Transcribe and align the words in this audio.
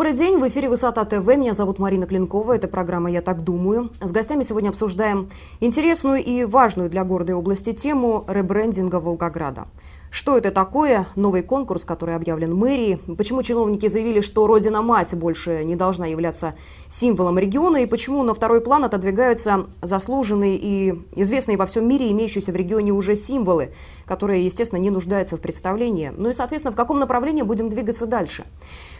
Добрый 0.00 0.16
день, 0.16 0.38
в 0.38 0.48
эфире 0.48 0.70
«Высота 0.70 1.04
ТВ». 1.04 1.26
Меня 1.26 1.52
зовут 1.52 1.78
Марина 1.78 2.06
Клинкова. 2.06 2.54
Это 2.54 2.68
программа 2.68 3.10
«Я 3.10 3.20
так 3.20 3.44
думаю». 3.44 3.90
С 4.00 4.12
гостями 4.12 4.44
сегодня 4.44 4.70
обсуждаем 4.70 5.28
интересную 5.60 6.24
и 6.24 6.44
важную 6.44 6.88
для 6.88 7.04
города 7.04 7.32
и 7.32 7.34
области 7.34 7.74
тему 7.74 8.24
ребрендинга 8.26 8.96
Волгограда. 8.96 9.66
Что 10.10 10.36
это 10.36 10.50
такое? 10.50 11.06
Новый 11.14 11.42
конкурс, 11.42 11.84
который 11.84 12.16
объявлен 12.16 12.52
мэрией. 12.52 12.96
Почему 13.16 13.44
чиновники 13.44 13.86
заявили, 13.86 14.20
что 14.20 14.48
Родина-мать 14.48 15.14
больше 15.14 15.62
не 15.64 15.76
должна 15.76 16.06
являться 16.06 16.54
символом 16.88 17.38
региона? 17.38 17.76
И 17.76 17.86
почему 17.86 18.24
на 18.24 18.34
второй 18.34 18.60
план 18.60 18.84
отодвигаются 18.84 19.66
заслуженные 19.82 20.56
и 20.56 21.00
известные 21.14 21.56
во 21.56 21.66
всем 21.66 21.88
мире 21.88 22.10
имеющиеся 22.10 22.50
в 22.50 22.56
регионе 22.56 22.90
уже 22.90 23.14
символы, 23.14 23.72
которые, 24.04 24.44
естественно, 24.44 24.80
не 24.80 24.90
нуждаются 24.90 25.36
в 25.36 25.40
представлении? 25.40 26.12
Ну 26.16 26.30
и, 26.30 26.32
соответственно, 26.32 26.72
в 26.72 26.76
каком 26.76 26.98
направлении 26.98 27.42
будем 27.42 27.68
двигаться 27.68 28.06
дальше? 28.06 28.44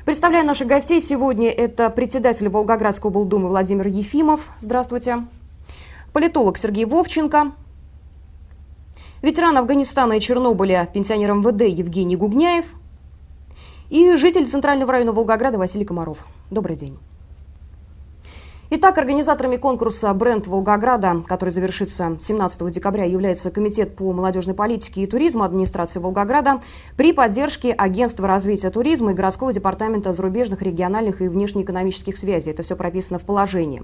Представляю 0.04 0.46
наших 0.46 0.68
гостей 0.68 1.01
сегодня. 1.01 1.51
Это 1.51 1.90
председатель 1.90 2.48
Волгоградской 2.48 3.10
облдумы 3.10 3.48
Владимир 3.48 3.88
Ефимов. 3.88 4.51
Здравствуйте. 4.60 5.18
Политолог 6.12 6.56
Сергей 6.56 6.84
Вовченко. 6.84 7.51
Ветеран 9.23 9.59
Афганистана 9.59 10.15
и 10.15 10.20
Чернобыля, 10.20 10.88
пенсионер 10.95 11.34
МВД 11.34 11.69
Евгений 11.69 12.16
Гугняев. 12.16 12.74
И 13.91 14.15
житель 14.15 14.46
Центрального 14.46 14.93
района 14.93 15.12
Волгограда 15.12 15.59
Василий 15.59 15.84
Комаров. 15.84 16.24
Добрый 16.51 16.74
день. 16.74 16.98
Итак, 18.70 18.96
организаторами 18.96 19.56
конкурса 19.56 20.15
«Бренд 20.15 20.46
Волгограда», 20.46 21.23
который 21.29 21.51
завершится 21.51 22.16
17 22.18 22.71
декабря, 22.71 23.04
является 23.04 23.51
Комитет 23.51 23.95
по 23.95 24.10
молодежной 24.12 24.54
политике 24.54 25.02
и 25.02 25.07
туризму 25.07 25.43
администрации 25.43 26.01
Волгограда 26.01 26.62
при 26.96 27.12
поддержке 27.12 27.73
Агентства 27.73 28.27
развития 28.27 28.71
туризма 28.71 29.10
и 29.10 29.15
городского 29.15 29.52
департамента 29.52 30.15
зарубежных, 30.15 30.62
региональных 30.62 31.21
и 31.21 31.29
внешнеэкономических 31.29 32.16
связей. 32.16 32.52
Это 32.52 32.62
все 32.62 32.74
прописано 32.74 33.18
в 33.18 33.24
положении. 33.24 33.82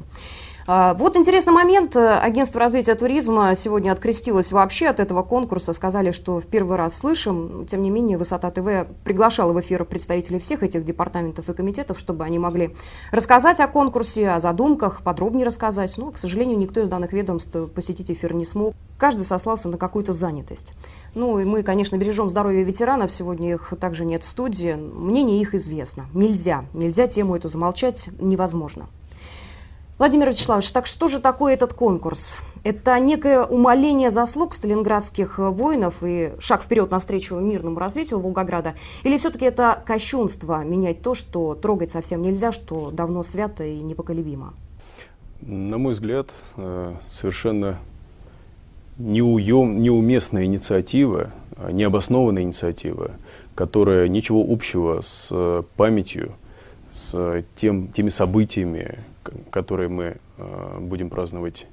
А, 0.69 0.95
вот 0.95 1.17
интересный 1.17 1.53
момент. 1.53 1.97
Агентство 1.97 2.61
развития 2.61 2.97
туризма 2.97 3.55
сегодня 3.55 3.93
открестилось 3.93 4.51
вообще 4.51 4.89
от 4.89 4.99
этого 4.99 5.23
конкурса. 5.23 5.73
Сказали, 5.73 6.11
что 6.11 6.41
в 6.41 6.47
первый 6.47 6.77
раз 6.77 6.99
слышим. 6.99 7.67
Тем 7.67 7.83
не 7.83 7.91
менее, 7.91 8.19
Высота 8.19 8.51
ТВ 8.51 8.89
приглашала 9.05 9.53
в 9.53 9.61
эфир 9.61 9.85
представителей 9.85 10.41
всех 10.41 10.65
этих 10.65 10.85
департаментов 10.85 11.49
и 11.49 11.53
комитетов, 11.53 12.01
чтобы 12.01 12.25
они 12.25 12.41
могли 12.41 12.75
рассказать 13.13 13.61
о 13.61 13.69
конкурсе, 13.69 14.31
о 14.31 14.41
задумках, 14.41 15.03
подробнее 15.03 15.47
рассказать. 15.47 15.97
Но, 15.99 16.11
к 16.11 16.19
сожалению, 16.19 16.59
никто 16.59 16.81
из 16.81 16.89
данных 16.89 17.13
ведомств 17.13 17.57
посетить 17.73 18.11
эфир 18.11 18.35
не 18.35 18.45
смог. 18.45 18.75
Каждый 18.99 19.25
сослался 19.25 19.69
на 19.69 19.79
какую-то 19.79 20.13
занятость. 20.13 20.73
Ну 21.15 21.39
и 21.39 21.45
мы, 21.45 21.63
конечно, 21.63 21.97
бережем 21.97 22.29
здоровье 22.29 22.65
ветеранов. 22.65 23.13
Сегодня 23.13 23.53
их 23.53 23.73
также 23.79 24.05
нет 24.05 24.25
в 24.25 24.27
студии. 24.27 24.75
Мнение 24.75 25.41
их 25.41 25.55
известно. 25.55 26.07
Нельзя. 26.13 26.65
Нельзя 26.73 27.07
тему 27.07 27.37
эту 27.37 27.49
замолчать. 27.49 28.09
Невозможно. 28.19 28.89
Владимир 29.99 30.29
Вячеславович, 30.29 30.73
так 30.73 30.85
что 30.85 31.09
же 31.09 31.21
такое 31.21 31.55
этот 31.55 31.73
конкурс? 31.73 32.37
Это 32.65 32.99
некое 32.99 33.45
умаление 33.45 34.11
заслуг 34.11 34.53
сталинградских 34.53 35.39
воинов 35.39 36.03
и 36.03 36.33
шаг 36.39 36.63
вперед 36.63 36.91
навстречу 36.91 37.37
мирному 37.37 37.79
развитию 37.79 38.21
Волгограда? 38.21 38.75
Или 39.05 39.17
все-таки 39.17 39.47
это 39.47 39.83
кощунство 39.87 40.63
менять 40.63 41.01
то, 41.01 41.15
что 41.15 41.55
трогать 41.55 41.93
совсем 41.93 42.21
нельзя, 42.21 42.53
что 42.53 42.91
давно 42.91 43.23
свято 43.23 43.65
и 43.65 43.79
непоколебимо? 43.79 44.53
На 45.41 45.79
мой 45.79 45.95
взгляд, 45.95 46.29
э, 46.59 46.95
совершенно 47.11 47.79
неуем, 48.99 49.81
неуместная 49.81 50.45
инициатива, 50.45 51.31
необоснованная 51.71 52.43
инициатива, 52.43 53.13
которая 53.55 54.09
ничего 54.09 54.45
общего 54.47 55.01
с 55.01 55.29
э, 55.31 55.63
памятью, 55.77 56.33
с 56.93 57.43
тем, 57.55 57.89
теми 57.89 58.11
событиями, 58.11 58.99
которые 59.51 59.89
мы 59.89 60.17
э, 60.39 60.79
будем 60.81 61.11
праздновать 61.11 61.67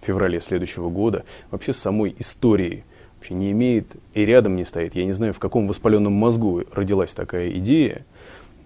в 0.00 0.06
феврале 0.06 0.40
следующего 0.40 0.88
года, 0.88 1.24
вообще 1.50 1.72
с 1.72 1.78
самой 1.78 2.14
историей 2.18 2.84
вообще 3.16 3.34
не 3.34 3.50
имеет 3.52 3.96
и 4.14 4.24
рядом 4.24 4.56
не 4.56 4.64
стоит. 4.64 4.94
Я 4.94 5.04
не 5.04 5.12
знаю, 5.12 5.34
в 5.34 5.38
каком 5.38 5.68
воспаленном 5.68 6.12
мозгу 6.12 6.62
родилась 6.72 7.12
такая 7.12 7.50
идея 7.58 8.04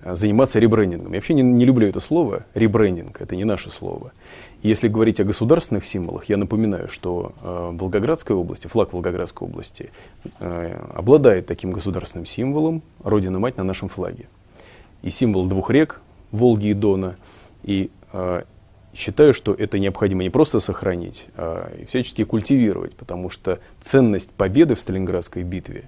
э, 0.03 0.17
заниматься 0.17 0.59
ребрендингом. 0.59 1.13
Я 1.13 1.19
вообще 1.19 1.35
не, 1.35 1.43
не 1.43 1.65
люблю 1.65 1.89
это 1.89 2.01
слово, 2.01 2.47
ребрендинг, 2.55 3.21
это 3.21 3.35
не 3.37 3.45
наше 3.45 3.71
слово. 3.71 4.13
Если 4.63 4.89
говорить 4.89 5.21
о 5.21 5.25
государственных 5.25 5.85
символах, 5.85 6.27
я 6.27 6.37
напоминаю, 6.37 6.89
что 6.89 7.33
э, 7.43 7.71
Волгоградской 7.75 8.37
области, 8.37 8.69
флаг 8.69 8.93
Волгоградской 8.93 9.47
области 9.47 9.91
э, 10.39 10.79
обладает 10.95 11.47
таким 11.47 11.73
государственным 11.73 12.27
символом 12.27 12.83
Родина-Мать 13.03 13.57
на 13.57 13.65
нашем 13.65 13.89
флаге. 13.89 14.29
И 15.03 15.11
символ 15.11 15.47
двух 15.47 15.71
рек, 15.71 16.01
Волги 16.31 16.69
и 16.69 16.75
Дона– 16.75 17.17
и 17.65 17.91
э, 18.13 18.43
считаю, 18.95 19.35
что 19.35 19.53
это 19.53 19.79
необходимо 19.79 20.23
не 20.23 20.31
просто 20.31 20.61
сохранить, 20.61 21.27
а 21.37 21.73
всячески 21.89 22.25
культивировать, 22.25 22.95
потому 22.95 23.31
что 23.31 23.59
ценность 23.81 24.31
победы 24.31 24.75
в 24.75 24.81
Сталинградской 24.81 25.43
битве 25.43 25.85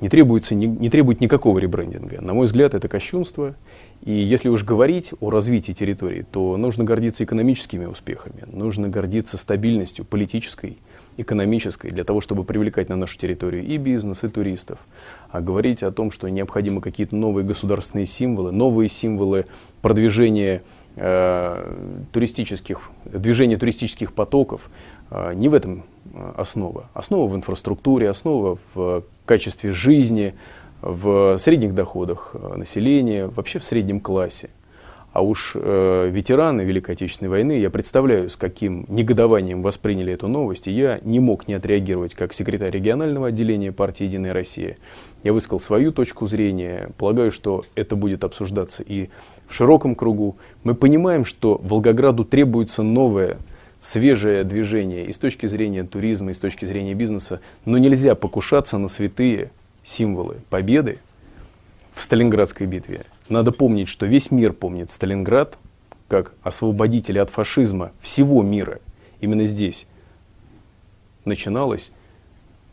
не, 0.00 0.08
требуется, 0.08 0.54
не, 0.54 0.66
не 0.66 0.90
требует 0.90 1.20
никакого 1.20 1.58
ребрендинга. 1.58 2.20
На 2.20 2.32
мой 2.34 2.46
взгляд, 2.46 2.74
это 2.74 2.88
кощунство. 2.88 3.54
И 4.04 4.12
если 4.12 4.48
уж 4.48 4.62
говорить 4.62 5.12
о 5.20 5.30
развитии 5.30 5.72
территории, 5.72 6.24
то 6.30 6.56
нужно 6.56 6.84
гордиться 6.84 7.24
экономическими 7.24 7.84
успехами, 7.84 8.44
нужно 8.46 8.88
гордиться 8.88 9.36
стабильностью 9.36 10.04
политической, 10.04 10.78
экономической, 11.16 11.90
для 11.90 12.04
того, 12.04 12.20
чтобы 12.20 12.44
привлекать 12.44 12.88
на 12.88 12.96
нашу 12.96 13.18
территорию 13.18 13.64
и 13.64 13.76
бизнес, 13.76 14.22
и 14.22 14.28
туристов. 14.28 14.78
А 15.30 15.40
говорить 15.40 15.82
о 15.82 15.90
том, 15.90 16.12
что 16.12 16.28
необходимы 16.28 16.80
какие-то 16.80 17.16
новые 17.16 17.44
государственные 17.44 18.06
символы, 18.06 18.52
новые 18.52 18.88
символы 18.88 19.46
продвижения 19.82 20.62
туристических, 22.12 22.80
движения 23.04 23.56
туристических 23.56 24.12
потоков, 24.12 24.70
э, 25.10 25.32
не 25.34 25.48
в 25.48 25.54
этом 25.54 25.84
э, 26.12 26.32
основа. 26.36 26.88
Основа 26.94 27.30
в 27.30 27.36
инфраструктуре, 27.36 28.10
основа 28.10 28.58
в 28.74 29.04
качестве 29.24 29.72
жизни, 29.72 30.34
в 30.80 31.36
средних 31.38 31.74
доходах 31.74 32.34
населения, 32.56 33.26
вообще 33.26 33.58
в 33.58 33.64
среднем 33.64 34.00
классе. 34.00 34.50
А 35.12 35.22
уж 35.22 35.52
э, 35.54 36.10
ветераны 36.12 36.62
Великой 36.62 36.94
Отечественной 36.94 37.30
войны, 37.30 37.52
я 37.58 37.70
представляю, 37.70 38.28
с 38.28 38.36
каким 38.36 38.84
негодованием 38.88 39.62
восприняли 39.62 40.12
эту 40.12 40.28
новость, 40.28 40.68
и 40.68 40.70
я 40.70 41.00
не 41.02 41.18
мог 41.18 41.48
не 41.48 41.54
отреагировать 41.54 42.14
как 42.14 42.34
секретарь 42.34 42.70
регионального 42.70 43.28
отделения 43.28 43.72
партии 43.72 44.04
«Единая 44.04 44.34
Россия». 44.34 44.76
Я 45.24 45.32
высказал 45.32 45.60
свою 45.60 45.92
точку 45.92 46.26
зрения, 46.26 46.90
полагаю, 46.98 47.32
что 47.32 47.64
это 47.74 47.96
будет 47.96 48.22
обсуждаться 48.22 48.82
и 48.82 49.08
в 49.48 49.54
широком 49.54 49.94
кругу. 49.94 50.36
Мы 50.62 50.74
понимаем, 50.74 51.24
что 51.24 51.58
Волгограду 51.64 52.24
требуется 52.24 52.82
новое, 52.82 53.38
свежее 53.80 54.44
движение 54.44 55.06
и 55.06 55.12
с 55.12 55.18
точки 55.18 55.46
зрения 55.46 55.84
туризма, 55.84 56.32
и 56.32 56.34
с 56.34 56.38
точки 56.38 56.66
зрения 56.66 56.94
бизнеса, 56.94 57.40
но 57.64 57.78
нельзя 57.78 58.14
покушаться 58.14 58.76
на 58.76 58.88
святые 58.88 59.50
символы 59.82 60.36
победы 60.50 60.98
в 61.94 62.02
Сталинградской 62.02 62.66
битве. 62.66 63.06
Надо 63.28 63.52
помнить, 63.52 63.88
что 63.88 64.06
весь 64.06 64.30
мир 64.30 64.52
помнит 64.52 64.90
Сталинград 64.90 65.58
как 66.08 66.32
освободителя 66.42 67.22
от 67.22 67.30
фашизма 67.30 67.92
всего 68.00 68.42
мира. 68.42 68.80
Именно 69.20 69.44
здесь 69.44 69.86
начиналось 71.24 71.92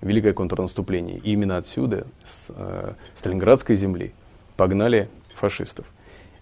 великое 0.02 0.34
контрнаступление. 0.34 1.18
И 1.18 1.34
именно 1.34 1.58
отсюда, 1.58 2.08
с 2.24 2.52
э, 2.56 2.94
Сталинградской 3.16 3.76
земли, 3.76 4.14
погнали 4.56 5.10
фашистов. 5.36 5.86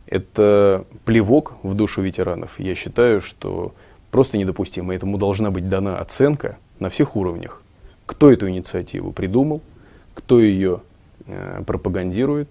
Это 0.06 0.86
плевок 1.06 1.56
в 1.64 1.74
душу 1.74 2.02
ветеранов. 2.02 2.60
Я 2.60 2.76
считаю, 2.76 3.22
что 3.22 3.74
просто 4.12 4.38
недопустимо. 4.38 4.94
Этому 4.94 5.18
должна 5.18 5.50
быть 5.50 5.68
дана 5.68 5.98
оценка 6.00 6.58
на 6.80 6.90
всех 6.90 7.16
уровнях. 7.16 7.64
Кто 8.06 8.32
эту 8.32 8.50
инициативу 8.50 9.12
придумал, 9.12 9.62
кто 10.14 10.40
ее 10.40 10.82
э, 11.26 11.64
пропагандирует. 11.66 12.50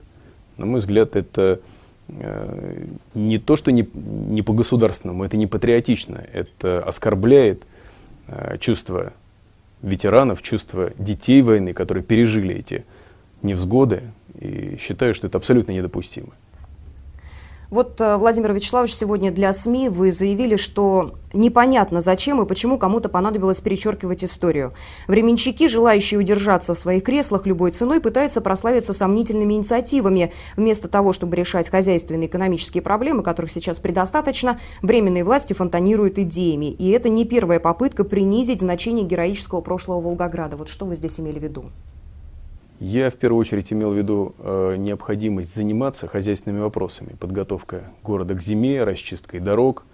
На 0.57 0.67
мой 0.67 0.81
взгляд, 0.81 1.17
это 1.17 1.61
э, 2.09 2.85
не 3.15 3.39
то, 3.39 3.57
что 3.57 3.73
не, 3.73 3.89
не 3.95 4.43
по-государственному, 4.43 5.25
это 5.25 5.37
не 5.37 5.47
патриотично. 5.47 6.25
Это 6.33 6.83
оскорбляет 6.83 7.63
э, 8.29 8.59
чувство 8.59 9.13
ветеранов, 9.83 10.43
чувство 10.43 10.93
детей 10.99 11.43
войны, 11.43 11.73
которые 11.73 12.05
пережили 12.05 12.55
эти 12.55 12.85
невзгоды. 13.43 14.03
И 14.39 14.77
считаю, 14.81 15.15
что 15.15 15.27
это 15.27 15.39
абсолютно 15.39 15.73
недопустимо. 15.73 16.33
Вот, 17.73 17.99
э, 18.03 18.19
Владимир 18.19 18.53
Вячеславович, 18.53 18.95
сегодня 18.95 19.33
для 19.33 19.51
СМИ 19.51 19.89
вы 19.89 20.13
заявили, 20.13 20.57
что 20.57 21.13
непонятно, 21.33 22.03
зачем 22.03 22.43
и 22.43 22.47
почему 22.47 22.77
кому-то 22.77 23.09
понадобилось 23.09 23.63
перечеркивать 23.63 24.23
историю. 24.25 24.75
Временщики, 25.09 25.69
желающие 25.69 26.21
удержаться 26.21 26.75
в 26.75 26.79
своих 26.79 27.03
креслах 27.03 27.47
любой 27.47 27.71
ценой, 27.71 28.03
пытаются 28.03 28.43
прославиться 28.43 28.93
сомнительными 28.93 29.55
инициативами. 29.55 30.35
Вместо 30.55 30.87
того, 30.87 31.15
чтобы 31.15 31.35
решать 31.35 31.71
хозяйственные 31.71 32.27
и 32.27 32.29
экономические 32.29 32.83
проблемы, 32.83 33.23
которых 33.23 33.51
сейчас 33.51 33.79
предостаточно, 33.79 34.61
временные 34.83 35.25
власти 35.25 35.55
фонтанируют 35.55 36.19
идеями. 36.19 36.67
И 36.67 36.91
это 36.91 37.09
не 37.09 37.25
первая 37.25 37.59
попытка 37.59 38.05
принизить 38.05 38.61
значение 38.61 39.07
героического 39.07 39.63
прошлого 39.63 40.03
Волгограда. 40.03 40.59
Вот 40.59 40.69
что 40.69 40.85
вы 40.85 40.95
здесь 40.95 41.19
имели 41.19 41.39
в 41.39 41.43
виду? 41.43 41.65
Я 42.85 43.11
в 43.11 43.15
первую 43.15 43.39
очередь 43.39 43.73
имел 43.73 43.93
в 43.93 43.97
виду 43.97 44.35
э, 44.41 44.75
необходимость 44.77 45.55
заниматься 45.55 46.09
хозяйственными 46.09 46.63
вопросами, 46.63 47.15
подготовка 47.21 47.85
города 48.03 48.35
к 48.35 48.43
зиме, 48.43 48.83
расчисткой 48.83 49.39
дорог, 49.39 49.85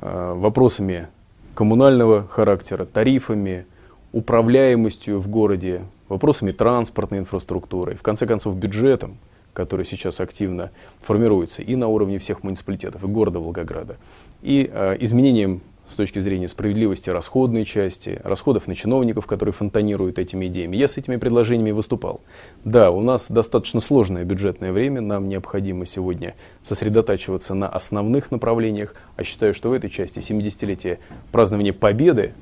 э, 0.00 0.34
вопросами 0.36 1.06
коммунального 1.54 2.26
характера, 2.26 2.84
тарифами, 2.84 3.64
управляемостью 4.10 5.20
в 5.20 5.28
городе, 5.28 5.82
вопросами 6.08 6.50
транспортной 6.50 7.20
инфраструктуры, 7.20 7.94
в 7.94 8.02
конце 8.02 8.26
концов 8.26 8.56
бюджетом, 8.56 9.18
который 9.52 9.86
сейчас 9.86 10.18
активно 10.18 10.72
формируется 10.98 11.62
и 11.62 11.76
на 11.76 11.86
уровне 11.86 12.18
всех 12.18 12.42
муниципалитетов, 12.42 13.04
и 13.04 13.06
города 13.06 13.38
Волгограда, 13.38 13.98
и 14.42 14.68
э, 14.68 14.96
изменением 14.98 15.60
с 15.88 15.94
точки 15.94 16.18
зрения 16.18 16.48
справедливости 16.48 17.10
расходной 17.10 17.64
части, 17.64 18.20
расходов 18.24 18.66
на 18.66 18.74
чиновников, 18.74 19.26
которые 19.26 19.52
фонтанируют 19.52 20.18
этими 20.18 20.46
идеями. 20.46 20.76
Я 20.76 20.88
с 20.88 20.96
этими 20.96 21.16
предложениями 21.16 21.70
выступал. 21.70 22.20
Да, 22.64 22.90
у 22.90 23.00
нас 23.00 23.30
достаточно 23.30 23.80
сложное 23.80 24.24
бюджетное 24.24 24.72
время, 24.72 25.00
нам 25.00 25.28
необходимо 25.28 25.86
сегодня 25.86 26.34
сосредотачиваться 26.62 27.54
на 27.54 27.68
основных 27.68 28.30
направлениях, 28.30 28.94
а 29.16 29.24
считаю, 29.24 29.54
что 29.54 29.70
в 29.70 29.72
этой 29.72 29.90
части 29.90 30.18
70-летие 30.18 30.98
празднования 31.30 31.72
победы 31.72 32.34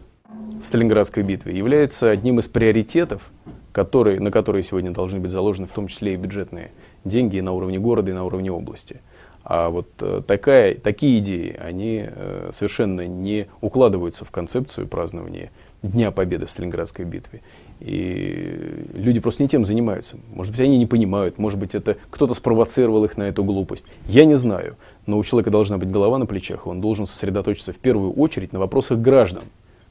в 0.62 0.66
Сталинградской 0.66 1.22
битве 1.22 1.56
является 1.56 2.10
одним 2.10 2.38
из 2.38 2.48
приоритетов, 2.48 3.30
которые, 3.72 4.20
на 4.20 4.30
которые 4.30 4.62
сегодня 4.62 4.92
должны 4.92 5.20
быть 5.20 5.30
заложены 5.30 5.66
в 5.66 5.72
том 5.72 5.88
числе 5.88 6.14
и 6.14 6.16
бюджетные 6.16 6.70
деньги 7.04 7.40
на 7.40 7.52
уровне 7.52 7.78
города 7.78 8.10
и 8.10 8.14
на 8.14 8.24
уровне 8.24 8.50
области. 8.50 9.00
А 9.44 9.68
вот 9.68 9.88
э, 10.00 10.22
такая, 10.26 10.74
такие 10.74 11.18
идеи, 11.18 11.54
они 11.62 12.06
э, 12.06 12.50
совершенно 12.52 13.06
не 13.06 13.46
укладываются 13.60 14.24
в 14.24 14.30
концепцию 14.30 14.88
празднования 14.88 15.50
Дня 15.82 16.10
Победы 16.10 16.46
в 16.46 16.50
Сталинградской 16.50 17.04
битве. 17.04 17.42
И 17.80 18.86
люди 18.94 19.20
просто 19.20 19.42
не 19.42 19.48
тем 19.50 19.66
занимаются. 19.66 20.16
Может 20.32 20.50
быть, 20.52 20.60
они 20.60 20.78
не 20.78 20.86
понимают, 20.86 21.36
может 21.36 21.58
быть, 21.58 21.74
это 21.74 21.98
кто-то 22.10 22.32
спровоцировал 22.32 23.04
их 23.04 23.18
на 23.18 23.24
эту 23.24 23.44
глупость. 23.44 23.84
Я 24.08 24.24
не 24.24 24.34
знаю. 24.34 24.76
Но 25.04 25.18
у 25.18 25.24
человека 25.24 25.50
должна 25.50 25.76
быть 25.76 25.90
голова 25.90 26.16
на 26.16 26.24
плечах, 26.24 26.66
он 26.66 26.80
должен 26.80 27.06
сосредоточиться 27.06 27.74
в 27.74 27.76
первую 27.76 28.12
очередь 28.12 28.54
на 28.54 28.58
вопросах 28.58 29.00
граждан, 29.00 29.44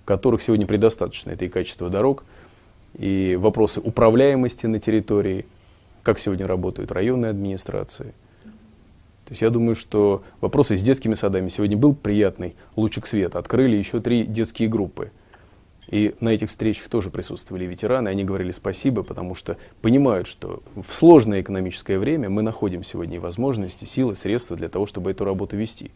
которых 0.03 0.41
сегодня 0.41 0.65
предостаточно. 0.65 1.29
Это 1.29 1.45
и 1.45 1.49
качество 1.49 1.91
дорог, 1.91 2.23
и 2.97 3.37
вопросы 3.39 3.79
управляемости 3.79 4.65
на 4.65 4.79
территории, 4.79 5.45
как 6.01 6.17
сегодня 6.17 6.47
работают 6.47 6.91
районные 6.91 7.29
администрации– 7.29 8.15
то 9.25 9.31
есть 9.31 9.41
я 9.41 9.49
думаю, 9.49 9.75
что 9.75 10.23
вопросы 10.41 10.77
с 10.77 10.81
детскими 10.81 11.13
садами 11.13 11.47
сегодня 11.47 11.77
был 11.77 11.95
приятный 11.95 12.55
лучик 12.75 13.07
света. 13.07 13.39
Открыли 13.39 13.77
еще 13.77 14.01
три 14.01 14.25
детские 14.25 14.67
группы. 14.67 15.11
И 15.87 16.15
на 16.19 16.29
этих 16.29 16.49
встречах 16.49 16.87
тоже 16.87 17.09
присутствовали 17.09 17.65
ветераны, 17.65 18.09
они 18.09 18.23
говорили 18.23 18.51
спасибо, 18.51 19.03
потому 19.03 19.35
что 19.35 19.57
понимают, 19.81 20.27
что 20.27 20.63
в 20.75 20.93
сложное 20.93 21.41
экономическое 21.41 21.99
время 21.99 22.29
мы 22.29 22.41
находим 22.41 22.83
сегодня 22.83 23.19
возможности, 23.19 23.85
силы, 23.85 24.15
средства 24.15 24.57
для 24.57 24.69
того, 24.69 24.85
чтобы 24.85 25.11
эту 25.11 25.23
работу 25.23 25.55
вести. 25.55 25.91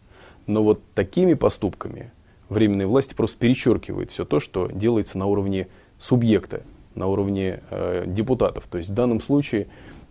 Но 0.46 0.62
вот 0.62 0.80
такими 0.94 1.34
поступками 1.34 2.12
временные 2.48 2.86
власти 2.86 3.14
просто 3.14 3.38
перечеркивают 3.38 4.10
все 4.10 4.24
то, 4.24 4.40
что 4.40 4.68
делается 4.72 5.18
на 5.18 5.26
уровне 5.26 5.68
субъекта, 5.98 6.62
на 6.94 7.06
уровне 7.06 7.60
э, 7.70 8.04
депутатов. 8.06 8.66
То 8.70 8.78
есть 8.78 8.90
в 8.90 8.94
данном 8.94 9.20
случае 9.20 9.66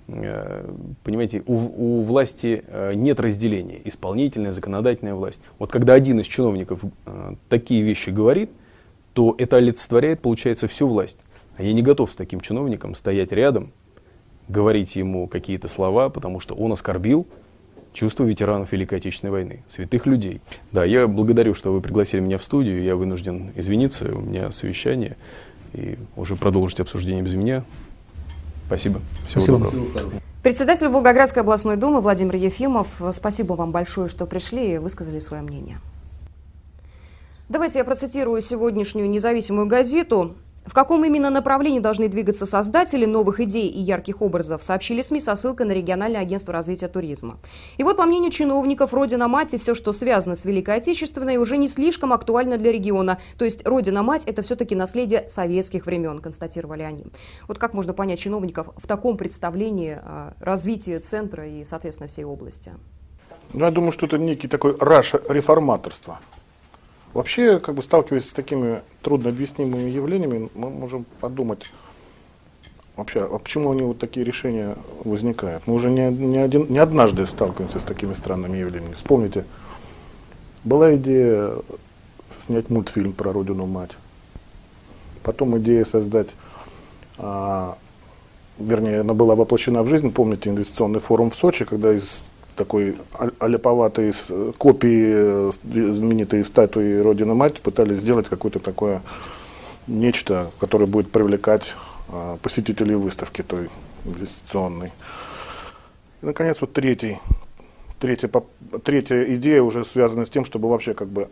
понимаете, 0.08 1.44
у, 1.46 1.54
у 1.54 2.04
власти 2.04 2.64
э, 2.68 2.94
нет 2.94 3.20
разделения, 3.20 3.82
исполнительная, 3.84 4.52
законодательная 4.52 5.16
власть. 5.16 5.42
Вот 5.60 5.72
когда 5.72 5.94
один 5.94 6.20
из 6.20 6.28
чиновников 6.28 6.80
э, 7.06 7.36
такие 7.50 7.82
вещи 7.82 8.10
говорит, 8.10 8.50
то 9.14 9.36
это 9.38 9.58
олицетворяет, 9.58 10.22
получается, 10.22 10.68
всю 10.68 10.88
власть. 10.88 11.18
А 11.58 11.64
я 11.64 11.74
не 11.74 11.82
готов 11.82 12.12
с 12.12 12.16
таким 12.16 12.40
чиновником 12.40 12.96
стоять 12.96 13.32
рядом, 13.32 13.72
говорить 14.48 14.96
ему 14.96 15.28
какие-то 15.28 15.68
слова, 15.68 16.10
потому 16.10 16.40
что 16.40 16.56
он 16.56 16.72
оскорбил 16.72 17.28
чувства 17.94 18.24
ветеранов 18.24 18.72
Великой 18.72 19.00
Отечественной 19.00 19.32
войны, 19.32 19.64
святых 19.68 20.06
людей. 20.06 20.40
Да, 20.72 20.86
я 20.86 21.08
благодарю, 21.08 21.54
что 21.54 21.74
вы 21.74 21.82
пригласили 21.82 22.22
меня 22.22 22.38
в 22.38 22.44
студию, 22.44 22.84
я 22.84 22.96
вынужден 22.96 23.52
извиниться, 23.56 24.16
у 24.16 24.22
меня 24.22 24.52
совещание, 24.52 25.18
и 25.74 25.98
уже 26.16 26.36
продолжить 26.36 26.80
обсуждение 26.80 27.24
без 27.24 27.34
меня. 27.34 27.64
Спасибо. 28.68 29.02
Всего 29.26 29.42
спасибо. 29.42 29.72
доброго. 29.72 30.22
Председатель 30.44 30.88
Волгоградской 30.88 31.42
областной 31.42 31.76
думы 31.78 32.00
Владимир 32.00 32.36
Ефимов, 32.36 33.02
спасибо 33.12 33.54
вам 33.54 33.72
большое, 33.72 34.08
что 34.08 34.26
пришли 34.26 34.76
и 34.76 34.78
высказали 34.78 35.20
свое 35.20 35.42
мнение. 35.42 35.78
Давайте 37.50 37.80
я 37.80 37.86
процитирую 37.86 38.42
сегодняшнюю 38.42 39.10
независимую 39.10 39.68
газету. 39.68 40.36
В 40.68 40.74
каком 40.74 41.04
именно 41.06 41.30
направлении 41.30 41.80
должны 41.80 42.10
двигаться 42.10 42.46
создатели 42.46 43.06
новых 43.06 43.40
идей 43.40 43.70
и 43.70 43.80
ярких 43.80 44.22
образов, 44.22 44.64
сообщили 44.64 45.02
СМИ 45.02 45.22
со 45.22 45.36
ссылкой 45.36 45.66
на 45.66 45.72
региональное 45.72 46.20
агентство 46.20 46.54
развития 46.54 46.90
туризма. 46.90 47.38
И 47.78 47.84
вот, 47.84 47.96
по 47.96 48.06
мнению 48.06 48.32
чиновников, 48.32 48.94
Родина-Мать 48.94 49.54
и 49.54 49.58
все, 49.58 49.74
что 49.74 49.94
связано 49.94 50.36
с 50.36 50.44
Великой 50.44 50.76
Отечественной, 50.76 51.38
уже 51.38 51.56
не 51.56 51.70
слишком 51.70 52.12
актуально 52.12 52.58
для 52.58 52.74
региона. 52.74 53.18
То 53.38 53.46
есть 53.46 53.66
Родина-Мать– 53.66 54.26
это 54.26 54.42
все-таки 54.42 54.76
наследие 54.76 55.28
советских 55.30 55.86
времен, 55.86 56.20
констатировали 56.20 56.84
они. 56.84 57.06
Вот 57.48 57.58
как 57.60 57.74
можно 57.74 57.94
понять 57.94 58.20
чиновников 58.20 58.68
в 58.76 58.88
таком 58.88 59.16
представлении 59.16 59.98
развития 60.40 61.00
центра 61.00 61.48
и, 61.48 61.64
соответственно, 61.64 62.10
всей 62.10 62.26
области? 62.26 62.74
Ну, 63.54 63.64
я 63.64 63.72
думаю, 63.72 63.94
что 63.94 64.06
это 64.06 64.18
некий 64.18 64.50
такой 64.50 64.76
раш 64.78 65.14
реформаторства. 65.30 66.20
Вообще, 67.18 67.60
как 67.60 67.74
бы 67.74 67.82
сталкиваясь 67.82 68.30
с 68.30 68.32
такими 68.32 68.84
труднообъяснимыми 69.02 69.90
явлениями, 69.90 70.52
мы 70.54 70.70
можем 70.70 71.04
подумать, 71.20 71.72
вообще, 72.96 73.22
а 73.22 73.40
почему 73.40 73.72
они 73.72 73.82
вот 73.82 73.98
такие 73.98 74.24
решения 74.24 74.76
возникают? 75.04 75.66
Мы 75.66 75.74
уже 75.74 75.90
не, 75.90 76.12
не, 76.12 76.38
один, 76.38 76.68
не 76.70 76.78
однажды 76.78 77.26
сталкиваемся 77.26 77.80
с 77.80 77.84
такими 77.84 78.14
странными 78.14 78.58
явлениями. 78.58 78.94
Вспомните, 78.94 79.46
была 80.64 80.96
идея 80.96 81.54
снять 82.46 82.70
мультфильм 82.70 83.14
про 83.14 83.34
родину 83.34 83.66
мать. 83.66 83.98
Потом 85.24 85.58
идея 85.58 85.86
создать, 85.86 86.30
а, 87.18 87.80
вернее, 88.60 89.00
она 89.00 89.16
была 89.16 89.34
воплощена 89.34 89.82
в 89.82 89.88
жизнь, 89.88 90.12
помните 90.12 90.52
инвестиционный 90.52 91.00
форум 91.00 91.32
в 91.32 91.36
Сочи, 91.36 91.66
когда 91.66 91.92
из 91.94 92.22
такой 92.58 92.98
аляповатой 93.40 94.14
копии 94.58 95.06
э, 95.14 95.52
знаменитой 95.64 96.44
статуи 96.44 97.00
Родины 97.00 97.34
Мать 97.34 97.62
пытались 97.62 98.00
сделать 98.00 98.28
какое-то 98.28 98.60
такое 98.60 99.02
нечто, 99.88 100.52
которое 100.60 100.86
будет 100.86 101.12
привлекать 101.12 101.76
а, 102.10 102.38
посетителей 102.42 102.96
выставки 102.96 103.42
той 103.42 103.70
инвестиционной. 104.06 104.92
И, 106.22 106.26
наконец, 106.26 106.60
вот 106.62 106.74
третий, 106.74 107.20
третья, 108.00 108.30
третья 108.84 109.24
идея 109.36 109.62
уже 109.62 109.86
связана 109.86 110.26
с 110.26 110.30
тем, 110.30 110.46
чтобы 110.46 110.70
вообще 110.70 110.94
как 110.94 111.08
бы 111.08 111.30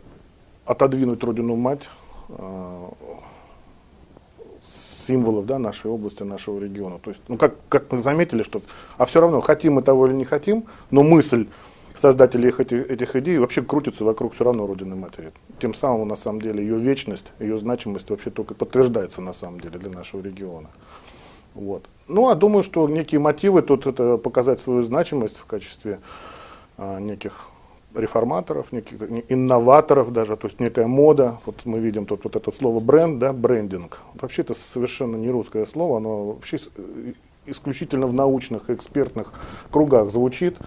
отодвинуть 0.65 1.23
Родину 1.23 1.55
Мать 1.55 1.89
а, 2.29 2.91
символов 5.05 5.45
да, 5.45 5.59
нашей 5.59 5.91
области, 5.91 6.23
нашего 6.23 6.59
региона. 6.59 6.99
То 6.99 7.11
есть, 7.11 7.21
ну, 7.27 7.37
как, 7.37 7.55
как 7.69 7.91
мы 7.91 7.99
заметили, 7.99 8.43
что, 8.43 8.61
а 8.97 9.05
все 9.05 9.21
равно, 9.21 9.41
хотим 9.41 9.73
мы 9.73 9.81
того 9.81 10.07
или 10.07 10.13
не 10.13 10.25
хотим, 10.25 10.65
но 10.91 11.03
мысль 11.03 11.47
создателей 11.95 12.49
этих, 12.49 12.91
этих 12.91 13.15
идей 13.15 13.37
вообще 13.37 13.61
крутится 13.61 14.03
вокруг 14.03 14.33
все 14.33 14.43
равно 14.43 14.67
Родины 14.67 14.95
Матери. 14.95 15.31
Тем 15.59 15.73
самым, 15.73 16.07
на 16.07 16.15
самом 16.15 16.41
деле, 16.41 16.61
ее 16.61 16.77
вечность, 16.77 17.31
ее 17.39 17.57
значимость 17.57 18.09
вообще 18.09 18.29
только 18.29 18.53
подтверждается, 18.53 19.21
на 19.21 19.33
самом 19.33 19.59
деле, 19.59 19.79
для 19.79 19.91
нашего 19.91 20.21
региона. 20.21 20.69
Вот. 21.53 21.85
Ну, 22.07 22.29
а 22.29 22.35
думаю, 22.35 22.63
что 22.63 22.87
некие 22.89 23.19
мотивы 23.19 23.61
тут 23.61 23.87
это 23.87 24.17
показать 24.17 24.59
свою 24.59 24.81
значимость 24.81 25.37
в 25.37 25.45
качестве 25.45 25.99
а, 26.77 26.99
неких 26.99 27.47
реформаторов, 27.95 28.71
неких 28.71 28.97
инноваторов 29.29 30.11
даже, 30.11 30.35
то 30.35 30.47
есть 30.47 30.59
некая 30.59 30.87
мода. 30.87 31.39
Вот 31.45 31.65
мы 31.65 31.79
видим 31.79 32.05
тут 32.05 32.23
вот 32.23 32.35
это 32.35 32.51
слово 32.51 32.79
бренд, 32.79 33.19
да, 33.19 33.33
брендинг. 33.33 33.99
Вообще 34.19 34.41
это 34.41 34.53
совершенно 34.73 35.15
не 35.15 35.29
русское 35.29 35.65
слово, 35.65 35.97
оно 35.97 36.25
вообще 36.25 36.57
э, 36.77 37.13
исключительно 37.45 38.07
в 38.07 38.13
научных, 38.13 38.69
экспертных 38.69 39.33
кругах 39.71 40.11
звучит. 40.11 40.57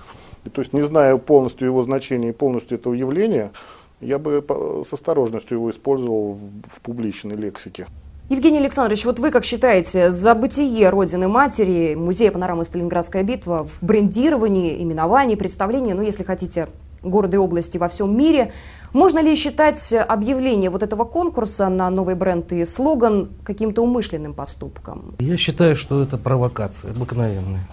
И, 0.44 0.50
то 0.50 0.60
есть 0.60 0.72
не 0.72 0.82
зная 0.82 1.16
полностью 1.16 1.66
его 1.66 1.82
значения 1.82 2.30
и 2.30 2.32
полностью 2.32 2.78
этого 2.78 2.94
явления, 2.94 3.52
я 4.00 4.18
бы 4.18 4.44
с 4.88 4.92
осторожностью 4.92 5.58
его 5.58 5.70
использовал 5.70 6.32
в, 6.32 6.38
в 6.68 6.80
публичной 6.80 7.36
лексике. 7.36 7.86
Евгений 8.30 8.58
Александрович, 8.58 9.06
вот 9.06 9.18
вы 9.18 9.30
как 9.30 9.46
считаете, 9.46 10.10
за 10.10 10.34
бытие 10.34 10.90
Родины 10.90 11.28
Матери, 11.28 11.94
Музея 11.94 12.30
панорамы 12.30 12.64
Сталинградская 12.66 13.22
битва 13.22 13.66
в 13.66 13.82
брендировании, 13.82 14.82
именовании, 14.82 15.34
представлении, 15.34 15.94
ну, 15.94 16.02
если 16.02 16.24
хотите, 16.24 16.68
города 17.02 17.36
и 17.36 17.40
области 17.40 17.78
во 17.78 17.88
всем 17.88 18.16
мире. 18.16 18.52
Можно 18.92 19.20
ли 19.20 19.34
считать 19.34 19.92
объявление 19.92 20.70
вот 20.70 20.82
этого 20.82 21.04
конкурса 21.04 21.68
на 21.68 21.90
новый 21.90 22.14
бренд 22.14 22.52
и 22.52 22.64
слоган 22.64 23.28
каким-то 23.44 23.82
умышленным 23.82 24.34
поступком? 24.34 25.14
Я 25.18 25.36
считаю, 25.36 25.76
что 25.76 26.02
это 26.02 26.16
провокация 26.18 26.92
обыкновенная. 26.92 27.66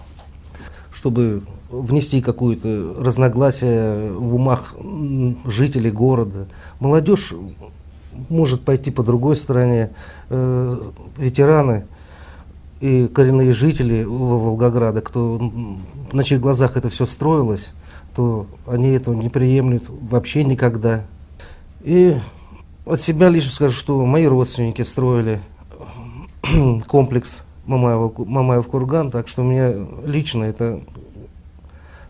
Чтобы 0.92 1.42
внести 1.70 2.22
какое-то 2.22 2.96
разногласие 2.98 4.12
в 4.12 4.34
умах 4.34 4.74
жителей 5.44 5.90
города. 5.90 6.48
Молодежь 6.80 7.32
может 8.28 8.62
пойти 8.62 8.90
по 8.90 9.02
другой 9.02 9.36
стороне. 9.36 9.90
Э, 10.30 10.78
ветераны 11.16 11.86
и 12.80 13.08
коренные 13.08 13.52
жители 13.52 14.04
Волгограда, 14.04 15.00
кто 15.00 15.40
на 16.12 16.24
чьих 16.24 16.40
глазах 16.40 16.76
это 16.76 16.90
все 16.90 17.06
строилось, 17.06 17.72
то 18.16 18.46
они 18.66 18.88
этого 18.88 19.14
не 19.14 19.28
приемлют 19.28 19.84
вообще 19.88 20.42
никогда. 20.42 21.04
И 21.82 22.16
от 22.86 23.02
себя 23.02 23.28
лишь 23.28 23.52
скажу, 23.52 23.76
что 23.76 24.06
мои 24.06 24.24
родственники 24.24 24.80
строили 24.80 25.42
комплекс 26.86 27.44
Мамаева, 27.66 28.10
Мамаев 28.24 28.66
Курган, 28.68 29.10
так 29.10 29.28
что 29.28 29.42
мне 29.42 29.74
лично 30.02 30.44
это 30.44 30.80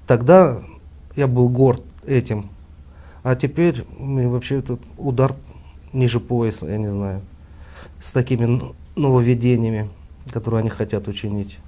тогда 0.06 0.62
я 1.16 1.26
был 1.26 1.48
горд 1.48 1.82
этим, 2.06 2.50
а 3.24 3.34
теперь 3.34 3.84
вообще 3.98 4.60
этот 4.60 4.80
удар 4.98 5.34
ниже 5.92 6.20
пояса, 6.20 6.66
я 6.66 6.78
не 6.78 6.88
знаю, 6.88 7.20
с 8.00 8.12
такими 8.12 8.62
нововведениями, 8.94 9.90
которые 10.30 10.60
они 10.60 10.70
хотят 10.70 11.08
учинить. 11.08 11.58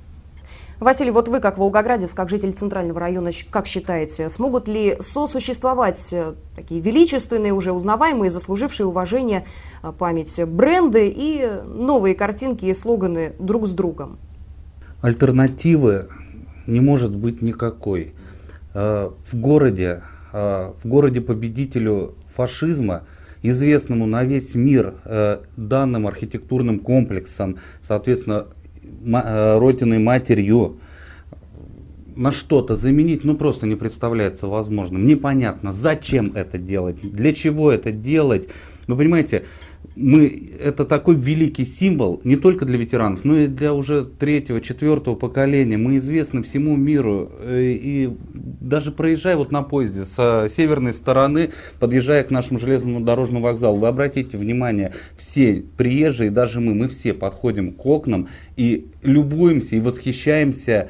Василий, 0.80 1.10
вот 1.10 1.26
вы, 1.26 1.40
как 1.40 1.58
волгоградец, 1.58 2.14
как 2.14 2.28
житель 2.28 2.52
Центрального 2.52 3.00
района, 3.00 3.30
как 3.50 3.66
считаете, 3.66 4.28
смогут 4.28 4.68
ли 4.68 4.96
сосуществовать 5.00 6.12
э, 6.12 6.34
такие 6.54 6.80
величественные, 6.80 7.52
уже 7.52 7.72
узнаваемые, 7.72 8.30
заслужившие 8.30 8.86
уважение 8.86 9.44
э, 9.82 9.92
память 9.98 10.40
бренды 10.44 11.08
и 11.08 11.50
новые 11.64 12.14
картинки 12.14 12.66
и 12.66 12.74
слоганы 12.74 13.32
друг 13.40 13.66
с 13.66 13.72
другом? 13.72 14.18
Альтернативы 15.00 16.10
не 16.68 16.80
может 16.80 17.12
быть 17.12 17.42
никакой. 17.42 18.14
Э, 18.72 19.10
в 19.26 19.36
городе, 19.36 20.02
в 20.30 20.80
городе 20.84 21.20
победителю 21.20 22.14
фашизма, 22.36 23.02
известному 23.42 24.06
на 24.06 24.24
весь 24.24 24.54
мир 24.54 24.94
данным 25.56 26.06
архитектурным 26.06 26.80
комплексом, 26.80 27.56
соответственно, 27.80 28.46
родиной 29.04 29.98
матерью 29.98 30.78
на 32.16 32.32
что-то 32.32 32.74
заменить, 32.74 33.24
ну 33.24 33.36
просто 33.36 33.66
не 33.66 33.76
представляется 33.76 34.48
возможным. 34.48 35.06
Непонятно, 35.06 35.72
зачем 35.72 36.32
это 36.34 36.58
делать, 36.58 37.00
для 37.00 37.32
чего 37.32 37.70
это 37.70 37.92
делать. 37.92 38.48
Вы 38.88 38.96
понимаете, 38.96 39.44
мы, 39.98 40.52
это 40.60 40.84
такой 40.84 41.16
великий 41.16 41.64
символ 41.64 42.20
не 42.22 42.36
только 42.36 42.64
для 42.64 42.78
ветеранов, 42.78 43.24
но 43.24 43.36
и 43.36 43.46
для 43.48 43.74
уже 43.74 44.04
третьего, 44.04 44.60
четвертого 44.60 45.16
поколения. 45.16 45.76
Мы 45.76 45.96
известны 45.96 46.42
всему 46.42 46.76
миру. 46.76 47.30
Э, 47.40 47.60
и 47.60 48.10
даже 48.32 48.92
проезжая 48.92 49.36
вот 49.36 49.50
на 49.50 49.62
поезде 49.62 50.04
с 50.04 50.48
северной 50.50 50.92
стороны, 50.92 51.50
подъезжая 51.80 52.22
к 52.22 52.30
нашему 52.30 52.60
железному 52.60 53.00
дорожному 53.00 53.44
вокзалу, 53.44 53.78
вы 53.78 53.88
обратите 53.88 54.38
внимание, 54.38 54.92
все 55.16 55.64
приезжие, 55.76 56.30
даже 56.30 56.60
мы, 56.60 56.74
мы 56.74 56.88
все 56.88 57.12
подходим 57.12 57.72
к 57.72 57.84
окнам 57.84 58.28
и 58.56 58.86
любуемся 59.02 59.76
и 59.76 59.80
восхищаемся 59.80 60.88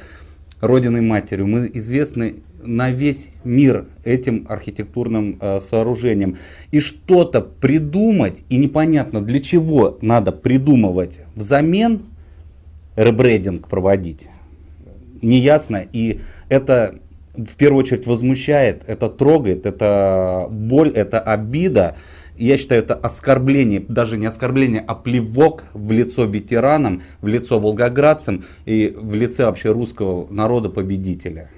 Родиной 0.61 1.01
Матерью. 1.01 1.47
Мы 1.47 1.69
известны 1.73 2.37
на 2.63 2.91
весь 2.91 3.29
мир 3.43 3.85
этим 4.03 4.45
архитектурным 4.49 5.37
э, 5.39 5.59
сооружением. 5.61 6.37
И 6.71 6.79
что-то 6.79 7.41
придумать, 7.41 8.43
и 8.49 8.57
непонятно 8.57 9.21
для 9.21 9.39
чего 9.39 9.97
надо 10.01 10.31
придумывать 10.31 11.21
взамен, 11.35 12.01
ребрендинг 12.95 13.67
проводить, 13.67 14.29
неясно. 15.21 15.85
И 15.93 16.19
это 16.49 16.95
в 17.35 17.55
первую 17.55 17.79
очередь 17.79 18.05
возмущает, 18.05 18.83
это 18.87 19.09
трогает, 19.09 19.65
это 19.65 20.47
боль, 20.49 20.89
это 20.89 21.19
обида. 21.19 21.95
Я 22.39 22.57
считаю, 22.57 22.83
это 22.83 22.93
оскорбление, 22.93 23.83
даже 23.85 24.15
не 24.15 24.25
оскорбление, 24.25 24.81
а 24.87 24.95
плевок 24.95 25.65
в 25.73 25.91
лицо 25.91 26.23
ветеранам, 26.23 27.01
в 27.19 27.27
лицо 27.27 27.59
волгоградцам 27.59 28.45
и 28.65 28.95
в 28.97 29.13
лице 29.13 29.43
вообще 29.43 29.73
русского 29.73 30.25
народа 30.31 30.69
победителя. 30.69 31.49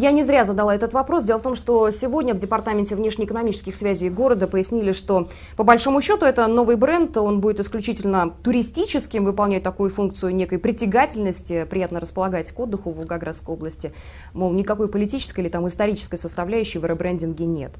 Я 0.00 0.12
не 0.12 0.24
зря 0.24 0.44
задала 0.44 0.74
этот 0.74 0.94
вопрос. 0.94 1.24
Дело 1.24 1.40
в 1.40 1.42
том, 1.42 1.54
что 1.54 1.90
сегодня 1.90 2.32
в 2.32 2.38
Департаменте 2.38 2.96
внешнеэкономических 2.96 3.76
связей 3.76 4.08
города 4.08 4.46
пояснили, 4.46 4.92
что 4.92 5.28
по 5.58 5.62
большому 5.62 6.00
счету 6.00 6.24
это 6.24 6.46
новый 6.46 6.76
бренд, 6.76 7.18
он 7.18 7.42
будет 7.42 7.60
исключительно 7.60 8.32
туристическим, 8.42 9.26
выполнять 9.26 9.62
такую 9.62 9.90
функцию 9.90 10.34
некой 10.34 10.58
притягательности, 10.58 11.66
приятно 11.68 12.00
располагать 12.00 12.50
к 12.50 12.58
отдыху 12.58 12.92
в 12.92 12.96
Волгоградской 12.96 13.54
области. 13.54 13.92
Мол, 14.32 14.52
никакой 14.52 14.88
политической 14.88 15.40
или 15.40 15.50
там 15.50 15.68
исторической 15.68 16.16
составляющей 16.16 16.78
в 16.78 16.86
ребрендинге 16.86 17.44
нет. 17.44 17.74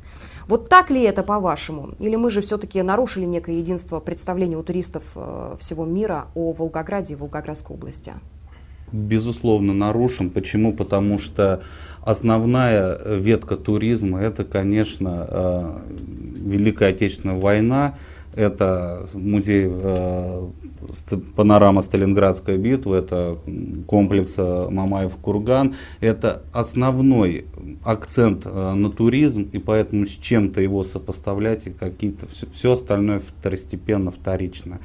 Вот 0.46 0.68
так 0.68 0.90
ли 0.90 1.00
это 1.00 1.22
по-вашему? 1.22 1.94
Или 2.00 2.16
мы 2.16 2.30
же 2.30 2.42
все-таки 2.42 2.82
нарушили 2.82 3.24
некое 3.24 3.56
единство 3.56 3.98
представления 3.98 4.58
у 4.58 4.62
туристов 4.62 5.04
э, 5.14 5.56
всего 5.58 5.86
мира 5.86 6.26
о 6.34 6.52
Волгограде 6.52 7.14
и 7.14 7.16
Волгоградской 7.16 7.76
области? 7.76 8.12
Безусловно, 8.92 9.72
нарушим. 9.72 10.30
Почему? 10.30 10.72
Потому 10.72 11.18
что 11.18 11.62
Основная 12.02 12.96
э, 12.98 13.18
ветка 13.18 13.56
туризма 13.56 14.20
это, 14.20 14.44
конечно, 14.44 15.26
э, 15.28 15.78
Великая 16.36 16.90
Отечественная 16.90 17.38
война, 17.38 17.98
это 18.34 19.06
музей 19.12 19.68
э, 19.70 20.48
панорама 21.36 21.82
Сталинградская 21.82 22.56
битва, 22.56 22.96
это 22.96 23.38
комплекс 23.86 24.36
Мамаев 24.38 25.12
Курган. 25.16 25.74
Это 26.00 26.42
основной 26.52 27.44
акцент 27.84 28.46
на 28.46 28.88
туризм, 28.90 29.50
и 29.52 29.58
поэтому 29.58 30.06
с 30.06 30.10
чем-то 30.10 30.62
его 30.62 30.84
сопоставлять 30.84 31.66
и 31.66 31.70
какие-то 31.70 32.26
все, 32.52 32.72
остальное 32.72 33.18
второстепенно, 33.18 34.10
вторично. 34.10 34.78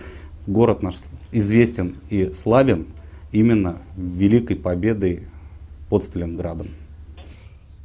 Город 0.48 0.82
наш 0.82 0.96
известен 1.32 1.96
и 2.10 2.32
славен 2.34 2.88
именно 3.36 3.80
великой 3.98 4.56
победой 4.56 5.24
под 5.89 6.04
Сталинградом. 6.04 6.70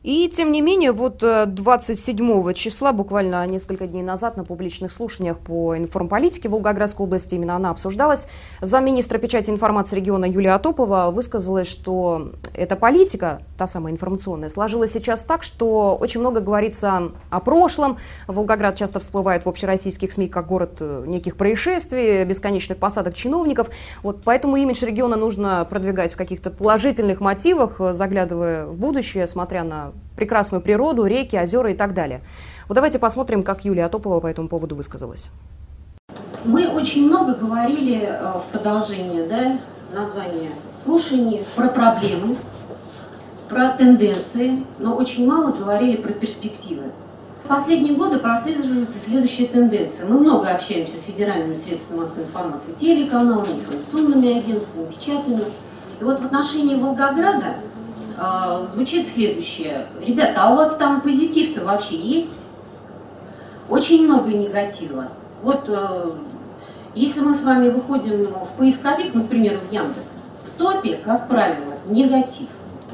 И, 0.03 0.31
тем 0.35 0.51
не 0.51 0.63
менее, 0.63 0.93
вот 0.93 1.19
27 1.19 2.49
э, 2.49 2.55
числа, 2.55 2.93
буквально 2.93 3.47
несколько 3.47 3.87
дней 3.87 4.03
назад, 4.03 4.39
на 4.39 4.45
публичных 4.45 4.93
слушаниях 4.93 5.39
по 5.39 5.77
информполитике 5.77 6.49
Волгоградской 6.49 7.05
области, 7.05 7.35
именно 7.35 7.55
она 7.55 7.71
обсуждалась, 7.71 8.27
замминистра 8.63 9.19
печати 9.19 9.51
информации 9.51 9.97
региона 9.97 10.25
Юлия 10.25 10.53
Атопова 10.53 11.11
высказалась, 11.11 11.69
что 11.69 12.33
эта 12.55 12.77
политика, 12.77 13.43
та 13.59 13.67
самая 13.67 13.93
информационная, 13.93 14.49
сложилась 14.49 14.93
сейчас 14.93 15.25
так, 15.25 15.43
что 15.43 15.97
очень 16.01 16.21
много 16.21 16.41
говорится 16.41 17.11
о 17.29 17.41
прошлом. 17.41 17.99
Волгоград 18.27 18.77
часто 18.77 19.01
всплывает 19.01 19.45
в 19.45 19.49
общероссийских 19.51 20.13
СМИ 20.15 20.29
как 20.29 20.47
город 20.47 20.79
э, 20.81 21.05
неких 21.07 21.37
происшествий, 21.37 22.25
бесконечных 22.25 22.79
посадок 22.79 23.13
чиновников. 23.13 23.69
Вот 24.03 24.23
поэтому 24.25 24.57
имидж 24.57 24.83
региона 24.83 25.17
нужно 25.17 25.67
продвигать 25.69 26.15
в 26.15 26.17
каких-то 26.17 26.51
положительных 26.51 27.21
мотивах, 27.21 27.81
э, 27.81 27.93
заглядывая 27.93 28.65
в 28.65 28.79
будущее, 28.79 29.27
смотря 29.27 29.63
на 29.63 29.90
прекрасную 30.17 30.63
природу, 30.63 31.07
реки, 31.07 31.37
озера 31.37 31.71
и 31.71 31.77
так 31.77 31.95
далее. 31.95 32.21
Вот 32.69 32.75
давайте 32.75 32.99
посмотрим, 32.99 33.43
как 33.43 33.65
Юлия 33.65 33.87
Атопова 33.87 34.21
по 34.21 34.27
этому 34.27 34.49
поводу 34.49 34.77
высказалась. 34.77 35.31
Мы 36.45 36.69
очень 36.69 37.07
много 37.07 37.35
говорили 37.35 38.01
э, 38.03 38.33
в 38.39 38.45
продолжении 38.53 39.27
да, 39.27 39.59
названия 39.93 40.51
слушаний 40.83 41.45
про 41.55 41.69
проблемы, 41.69 42.37
про 43.49 43.71
тенденции, 43.71 44.65
но 44.79 44.95
очень 44.95 45.27
мало 45.27 45.51
говорили 45.51 45.97
про 45.97 46.13
перспективы. 46.13 46.85
В 47.45 47.49
последние 47.49 47.95
годы 47.95 48.19
прослеживается 48.19 48.99
следующая 48.99 49.47
тенденция. 49.47 50.07
Мы 50.07 50.21
много 50.21 50.49
общаемся 50.49 50.97
с 50.97 51.03
федеральными 51.03 51.55
средствами 51.55 52.01
массовой 52.01 52.25
информации, 52.25 52.73
телеканалами, 52.81 53.61
информационными 53.61 54.39
агентствами, 54.39 54.87
печатными. 54.87 55.45
И 56.01 56.05
вот 56.05 56.21
в 56.21 56.25
отношении 56.25 56.77
Волгограда 56.77 57.57
звучит 58.73 59.09
следующее. 59.09 59.87
Ребята, 60.05 60.43
а 60.43 60.53
у 60.53 60.57
вас 60.57 60.77
там 60.77 61.01
позитив-то 61.01 61.65
вообще 61.65 61.97
есть? 61.97 62.33
Очень 63.69 64.05
много 64.05 64.31
негатива. 64.33 65.09
Вот 65.43 65.65
э, 65.69 66.11
если 66.95 67.21
мы 67.21 67.35
с 67.35 67.43
вами 67.43 67.69
выходим 67.69 68.27
в 68.27 68.49
поисковик, 68.59 69.15
например, 69.15 69.59
в 69.59 69.73
Яндекс, 69.73 70.21
в 70.45 70.59
топе, 70.59 70.99
как 71.05 71.29
правило, 71.29 71.75
негатив. 71.87 72.49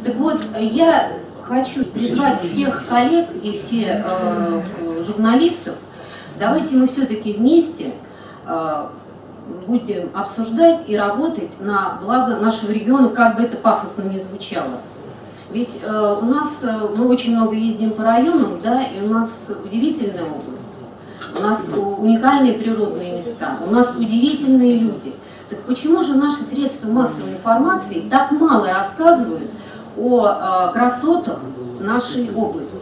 Так 0.04 0.14
вот, 0.16 0.38
я 0.58 1.12
хочу 1.42 1.84
призвать 1.84 2.40
всех 2.42 2.86
коллег 2.88 3.28
и 3.42 3.52
все 3.52 4.04
э, 4.04 4.62
журналистов, 5.06 5.76
давайте 6.38 6.76
мы 6.76 6.88
все-таки 6.88 7.32
вместе 7.32 7.92
э, 8.46 8.86
будем 9.66 10.10
обсуждать 10.14 10.82
и 10.86 10.96
работать 10.96 11.58
на 11.60 11.98
благо 12.02 12.36
нашего 12.36 12.70
региона, 12.70 13.08
как 13.08 13.36
бы 13.36 13.44
это 13.44 13.56
пафосно 13.56 14.02
не 14.02 14.20
звучало. 14.20 14.80
Ведь 15.56 15.78
э, 15.82 16.16
у 16.20 16.24
нас, 16.26 16.58
э, 16.64 16.88
мы 16.98 17.08
очень 17.08 17.34
много 17.34 17.56
ездим 17.56 17.92
по 17.92 18.02
районам, 18.02 18.60
да, 18.62 18.78
и 18.82 19.02
у 19.02 19.08
нас 19.08 19.46
удивительная 19.64 20.24
область. 20.24 20.66
У 21.34 21.40
нас 21.40 21.66
уникальные 21.98 22.52
природные 22.52 23.16
места, 23.16 23.56
у 23.66 23.70
нас 23.70 23.94
удивительные 23.96 24.76
люди. 24.76 25.14
Так 25.48 25.60
почему 25.60 26.04
же 26.04 26.14
наши 26.14 26.42
средства 26.42 26.88
массовой 26.88 27.30
информации 27.30 28.04
так 28.10 28.32
мало 28.32 28.70
рассказывают 28.70 29.48
о 29.96 30.26
э, 30.26 30.72
красотах 30.74 31.38
нашей 31.80 32.30
области? 32.34 32.76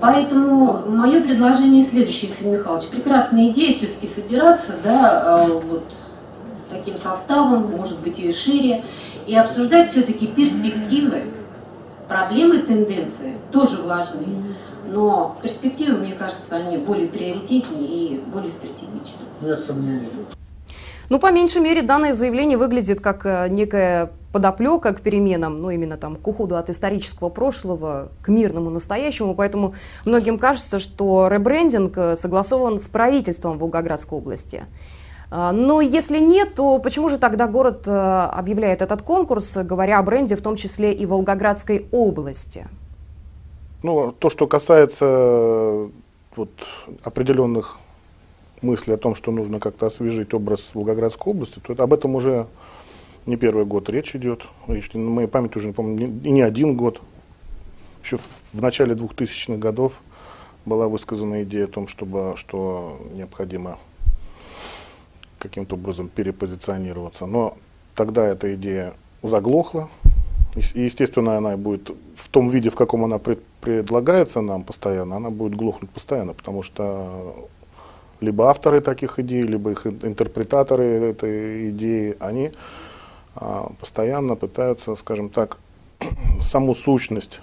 Поэтому 0.00 0.82
мое 0.88 1.20
предложение 1.20 1.80
следующее, 1.80 2.32
Ефим 2.32 2.54
Михайлович. 2.54 2.88
Прекрасная 2.88 3.50
идея 3.50 3.72
все-таки 3.72 4.08
собираться, 4.08 4.72
да, 4.82 5.46
э, 5.46 5.60
вот 5.60 5.84
каким 6.72 6.98
составом, 6.98 7.70
может 7.70 8.00
быть 8.00 8.18
и 8.18 8.32
шире, 8.32 8.82
и 9.28 9.36
обсуждать 9.36 9.92
все-таки 9.92 10.26
перспективы, 10.26 11.22
проблемы, 12.08 12.58
тенденции 12.58 13.34
тоже 13.52 13.82
важны. 13.82 14.26
Но 14.86 15.36
перспективы, 15.42 15.98
мне 15.98 16.12
кажется, 16.12 16.56
они 16.56 16.76
более 16.76 17.08
приоритетнее 17.08 17.86
и 17.86 18.20
более 18.20 18.50
стратегичны. 18.50 19.24
Нет 19.40 19.60
сомнений. 19.60 20.10
Ну, 21.10 21.18
по 21.18 21.30
меньшей 21.30 21.60
мере, 21.60 21.82
данное 21.82 22.12
заявление 22.12 22.56
выглядит 22.56 23.00
как 23.00 23.26
э, 23.26 23.48
некая 23.50 24.10
подоплека 24.32 24.94
к 24.94 25.00
переменам, 25.02 25.60
ну, 25.60 25.70
именно 25.70 25.96
там 25.96 26.16
к 26.16 26.26
уходу 26.26 26.56
от 26.56 26.70
исторического 26.70 27.28
прошлого 27.28 28.08
к 28.22 28.28
мирному 28.28 28.70
настоящему, 28.70 29.34
поэтому 29.34 29.74
многим 30.06 30.38
кажется, 30.38 30.78
что 30.78 31.28
ребрендинг 31.28 31.96
э, 31.96 32.16
согласован 32.16 32.80
с 32.80 32.88
правительством 32.88 33.58
Волгоградской 33.58 34.18
области. 34.18 34.64
А, 35.36 35.50
но 35.50 35.80
если 35.80 36.20
нет, 36.20 36.54
то 36.54 36.78
почему 36.78 37.08
же 37.08 37.18
тогда 37.18 37.48
город 37.48 37.88
э, 37.88 37.90
объявляет 37.90 38.82
этот 38.82 39.02
конкурс, 39.02 39.56
говоря 39.56 39.98
о 39.98 40.02
бренде, 40.04 40.36
в 40.36 40.42
том 40.42 40.54
числе 40.54 40.92
и 40.92 41.06
Волгоградской 41.06 41.86
области? 41.90 42.68
Ну, 43.82 44.12
то, 44.12 44.30
что 44.30 44.46
касается 44.46 45.88
вот, 46.36 46.50
определенных 47.02 47.78
мыслей 48.62 48.94
о 48.94 48.96
том, 48.96 49.16
что 49.16 49.32
нужно 49.32 49.58
как-то 49.58 49.86
освежить 49.86 50.32
образ 50.34 50.70
Волгоградской 50.72 51.32
области, 51.32 51.58
то 51.58 51.72
это, 51.72 51.82
об 51.82 51.92
этом 51.92 52.14
уже 52.14 52.46
не 53.26 53.36
первый 53.36 53.64
год 53.64 53.90
речь 53.90 54.14
идет. 54.14 54.42
Речь, 54.68 54.92
на 54.92 55.00
моей 55.00 55.26
памяти 55.26 55.58
уже, 55.58 55.66
не 55.66 55.72
помню, 55.72 56.12
и 56.22 56.30
не 56.30 56.42
один 56.42 56.76
год. 56.76 57.00
Еще 58.04 58.18
в, 58.18 58.22
в 58.52 58.62
начале 58.62 58.94
2000-х 58.94 59.56
годов 59.56 60.00
была 60.64 60.86
высказана 60.86 61.42
идея 61.42 61.64
о 61.64 61.66
том, 61.66 61.88
чтобы, 61.88 62.34
что 62.36 63.00
необходимо 63.14 63.78
каким-то 65.44 65.76
образом 65.76 66.08
перепозиционироваться. 66.08 67.26
Но 67.26 67.56
тогда 67.94 68.24
эта 68.26 68.54
идея 68.54 68.94
заглохла. 69.22 69.88
И, 70.56 70.80
естественно, 70.80 71.36
она 71.36 71.56
будет 71.56 71.90
в 72.16 72.28
том 72.28 72.48
виде, 72.48 72.70
в 72.70 72.76
каком 72.76 73.04
она 73.04 73.18
пред, 73.18 73.42
предлагается 73.60 74.40
нам 74.40 74.62
постоянно, 74.62 75.16
она 75.16 75.30
будет 75.30 75.56
глохнуть 75.56 75.90
постоянно, 75.90 76.32
потому 76.32 76.62
что 76.62 77.48
либо 78.20 78.48
авторы 78.48 78.80
таких 78.80 79.18
идей, 79.18 79.42
либо 79.42 79.72
их 79.72 79.86
интерпретаторы 79.86 80.84
этой 80.84 81.70
идеи, 81.70 82.16
они 82.20 82.52
а, 83.34 83.72
постоянно 83.80 84.36
пытаются, 84.36 84.94
скажем 84.94 85.28
так, 85.28 85.58
саму 86.40 86.74
сущность 86.74 87.40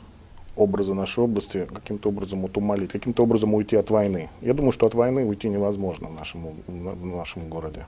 образа 0.55 0.93
нашей 0.93 1.23
области 1.23 1.67
каким-то 1.73 2.09
образом 2.09 2.41
вот 2.41 2.57
каким-то 2.87 3.23
образом 3.23 3.53
уйти 3.53 3.75
от 3.75 3.89
войны. 3.89 4.29
Я 4.41 4.53
думаю, 4.53 4.71
что 4.71 4.85
от 4.85 4.93
войны 4.93 5.25
уйти 5.25 5.49
невозможно 5.49 6.09
в 6.09 6.13
нашем, 6.13 6.47
в 6.67 7.05
нашем 7.05 7.49
городе. 7.49 7.85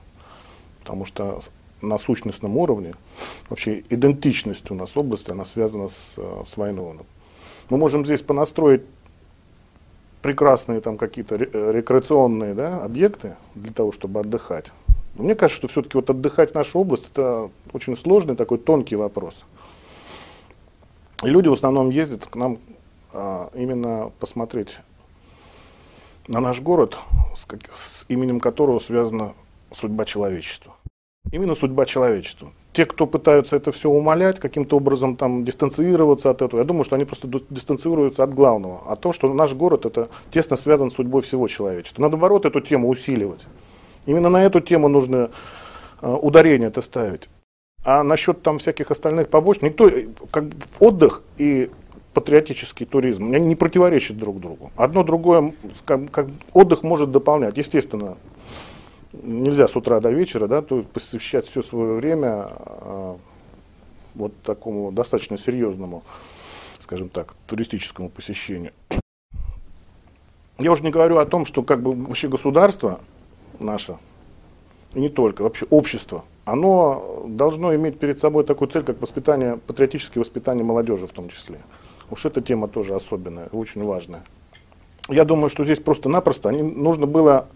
Потому 0.80 1.04
что 1.04 1.40
на 1.82 1.98
сущностном 1.98 2.56
уровне, 2.56 2.94
вообще 3.48 3.82
идентичность 3.90 4.70
у 4.70 4.74
нас 4.74 4.96
области, 4.96 5.30
она 5.30 5.44
связана 5.44 5.88
с, 5.88 6.16
с 6.46 6.56
войной. 6.56 6.98
Мы 7.70 7.76
можем 7.78 8.04
здесь 8.04 8.22
понастроить 8.22 8.82
прекрасные 10.22 10.80
там 10.80 10.96
какие-то 10.96 11.36
рекреационные 11.36 12.54
да, 12.54 12.82
объекты 12.82 13.36
для 13.54 13.72
того, 13.72 13.92
чтобы 13.92 14.20
отдыхать. 14.20 14.72
Но 15.16 15.24
мне 15.24 15.34
кажется, 15.34 15.58
что 15.58 15.68
все-таки 15.68 15.96
вот 15.96 16.10
отдыхать 16.10 16.52
в 16.52 16.54
нашу 16.54 16.80
область 16.80 17.10
это 17.12 17.50
очень 17.72 17.96
сложный 17.96 18.34
такой 18.34 18.58
тонкий 18.58 18.96
вопрос. 18.96 19.44
И 21.24 21.30
люди 21.30 21.48
в 21.48 21.52
основном 21.52 21.90
ездят 21.90 22.26
к 22.26 22.36
нам 22.36 22.58
а, 23.12 23.50
именно 23.54 24.10
посмотреть 24.20 24.78
на 26.28 26.40
наш 26.40 26.60
город, 26.60 26.98
с, 27.36 27.44
как, 27.44 27.60
с 27.74 28.04
именем 28.08 28.40
которого 28.40 28.78
связана 28.78 29.34
судьба 29.72 30.04
человечества. 30.04 30.74
Именно 31.32 31.54
судьба 31.54 31.86
человечества. 31.86 32.50
Те, 32.72 32.86
кто 32.86 33.06
пытаются 33.06 33.56
это 33.56 33.72
все 33.72 33.88
умолять, 33.88 34.40
каким-то 34.40 34.76
образом 34.76 35.16
там 35.16 35.44
дистанцироваться 35.44 36.30
от 36.30 36.42
этого, 36.42 36.60
я 36.60 36.66
думаю, 36.66 36.84
что 36.84 36.96
они 36.96 37.04
просто 37.04 37.28
дистанцируются 37.48 38.22
от 38.22 38.34
главного, 38.34 38.82
от 38.90 39.00
того, 39.00 39.12
что 39.12 39.32
наш 39.32 39.54
город 39.54 39.86
это 39.86 40.08
тесно 40.30 40.56
связан 40.56 40.90
с 40.90 40.94
судьбой 40.94 41.22
всего 41.22 41.48
человечества. 41.48 42.02
Надо, 42.02 42.12
наоборот, 42.12 42.44
эту 42.44 42.60
тему 42.60 42.88
усиливать. 42.88 43.46
Именно 44.06 44.28
на 44.28 44.44
эту 44.44 44.60
тему 44.60 44.88
нужно 44.88 45.30
э, 46.02 46.12
ударение 46.12 46.68
это 46.68 46.82
ставить. 46.82 47.28
А 47.84 48.02
насчет 48.02 48.42
там 48.42 48.58
всяких 48.58 48.90
остальных 48.90 49.28
побочек, 49.28 49.62
никто, 49.62 49.90
как 50.30 50.44
отдых 50.80 51.22
и 51.36 51.70
патриотический 52.14 52.86
туризм 52.86 53.30
не 53.30 53.56
противоречат 53.56 54.16
друг 54.16 54.40
другу. 54.40 54.70
Одно 54.76 55.02
другое, 55.02 55.52
как, 55.84 56.10
как 56.10 56.28
отдых 56.54 56.82
может 56.82 57.10
дополнять. 57.10 57.58
Естественно, 57.58 58.16
нельзя 59.12 59.68
с 59.68 59.76
утра 59.76 60.00
до 60.00 60.10
вечера, 60.10 60.46
да, 60.46 60.62
то 60.62 60.82
посвящать 60.82 61.46
все 61.46 61.62
свое 61.62 61.94
время 61.94 62.48
э, 62.56 63.16
вот 64.14 64.32
такому 64.42 64.90
достаточно 64.92 65.36
серьезному, 65.36 66.04
скажем 66.80 67.08
так, 67.08 67.34
туристическому 67.46 68.08
посещению. 68.08 68.72
Я 70.58 70.72
уже 70.72 70.84
не 70.84 70.90
говорю 70.90 71.18
о 71.18 71.26
том, 71.26 71.46
что 71.46 71.62
как 71.62 71.82
бы 71.82 71.92
вообще 71.92 72.28
государство 72.28 73.00
наше, 73.58 73.98
и 74.94 75.00
не 75.00 75.08
только, 75.08 75.42
вообще 75.42 75.66
общество, 75.68 76.24
оно 76.44 77.24
должно 77.26 77.74
иметь 77.74 77.98
перед 77.98 78.20
собой 78.20 78.44
такую 78.44 78.68
цель, 78.68 78.82
как 78.82 79.00
воспитание, 79.00 79.58
патриотическое 79.66 80.22
воспитание 80.22 80.64
молодежи 80.64 81.06
в 81.06 81.12
том 81.12 81.28
числе. 81.28 81.58
Уж 82.10 82.26
эта 82.26 82.40
тема 82.40 82.68
тоже 82.68 82.94
особенная, 82.94 83.48
очень 83.52 83.82
важная. 83.82 84.22
Я 85.08 85.24
думаю, 85.24 85.48
что 85.48 85.64
здесь 85.64 85.80
просто-напросто 85.80 86.50
нужно 86.50 87.06
было, 87.06 87.46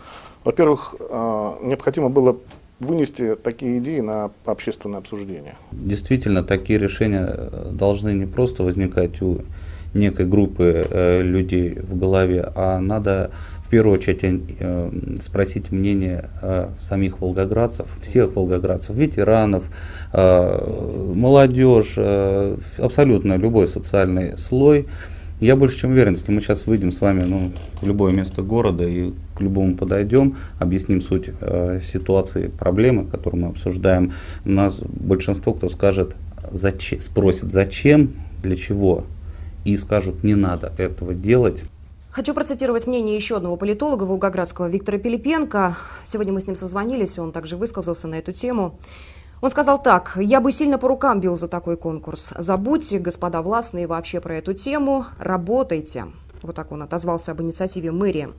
во-первых, 0.45 0.95
а, 1.01 1.59
необходимо 1.63 2.09
было 2.09 2.37
вынести 2.81 3.35
такие 3.37 3.79
идеи 3.79 4.01
на 4.01 4.31
общественное 4.45 4.99
обсуждение. 4.99 5.57
Действительно, 5.73 6.45
такие 6.45 6.79
решения 6.79 7.27
э, 7.29 7.71
должны 7.73 8.11
не 8.11 8.27
просто 8.27 8.63
возникать 8.63 9.21
у 9.21 9.41
некой 9.95 10.27
группы 10.27 10.87
э, 10.89 11.23
людей 11.23 11.75
в 11.75 11.99
голове, 11.99 12.53
а 12.55 12.79
надо 12.79 13.31
в 13.69 13.71
первую 13.71 13.99
очередь 13.99 14.21
э, 14.23 14.91
спросить 15.21 15.71
мнение 15.71 16.25
э, 16.41 16.71
самих 16.81 17.21
волгоградцев, 17.21 17.87
всех 18.01 18.35
волгоградцев, 18.35 18.97
ветеранов, 18.97 19.65
э, 20.15 21.13
молодежь, 21.15 21.93
э, 21.99 22.57
абсолютно 22.79 23.35
любой 23.35 23.69
социальный 23.69 24.39
слой. 24.39 24.89
Я 25.39 25.55
больше 25.55 25.81
чем 25.81 25.91
уверен, 25.91 26.15
если 26.15 26.33
мы 26.33 26.41
сейчас 26.41 26.67
выйдем 26.67 26.91
с 26.91 27.03
вами 27.03 27.25
ну, 27.25 27.53
в 27.83 27.87
любое 27.87 28.11
место 28.11 28.41
города 28.41 28.89
и 28.89 29.13
к 29.37 29.41
любому 29.43 29.77
подойдем, 29.77 30.37
объясним 30.59 31.03
суть 31.03 31.29
э, 31.39 31.81
ситуации, 31.85 32.49
проблемы, 32.49 33.05
которую 33.05 33.43
мы 33.43 33.49
обсуждаем, 33.51 34.15
у 34.47 34.51
нас 34.51 34.81
большинство 34.81 35.53
кто 35.53 35.69
скажет, 35.69 36.17
зачем, 36.51 37.03
спросит, 37.03 37.53
зачем, 37.53 38.13
для 38.43 38.57
чего, 38.57 39.05
и 39.67 39.77
скажут, 39.77 40.25
не 40.25 40.35
надо 40.35 40.73
этого 40.79 41.13
делать. 41.13 41.65
Хочу 42.19 42.35
процитировать 42.35 42.89
мнение 42.89 43.15
еще 43.15 43.37
одного 43.37 43.57
политолога 43.57 44.03
волгоградского 44.03 44.69
Виктора 44.69 44.99
Пилипенко. 44.99 45.77
Сегодня 46.03 46.33
мы 46.33 46.41
с 46.41 46.49
ним 46.49 46.57
созвонились, 46.57 47.17
он 47.17 47.31
также 47.31 47.57
высказался 47.57 48.09
на 48.09 48.17
эту 48.17 48.33
тему. 48.33 48.77
Он 49.41 49.51
сказал 49.51 49.81
так, 49.81 50.19
я 50.21 50.41
бы 50.41 50.51
сильно 50.51 50.79
по 50.79 50.89
рукам 50.89 51.21
бил 51.21 51.37
за 51.37 51.47
такой 51.47 51.77
конкурс. 51.77 52.35
Забудьте, 52.37 52.99
господа 52.99 53.41
властные, 53.41 53.87
вообще 53.87 54.21
про 54.21 54.35
эту 54.35 54.53
тему, 54.53 55.05
работайте. 55.21 56.07
Вот 56.43 56.57
так 56.57 56.73
он 56.73 56.83
отозвался 56.83 57.31
об 57.31 57.41
инициативе 57.41 57.93
мэрии. 57.93 58.31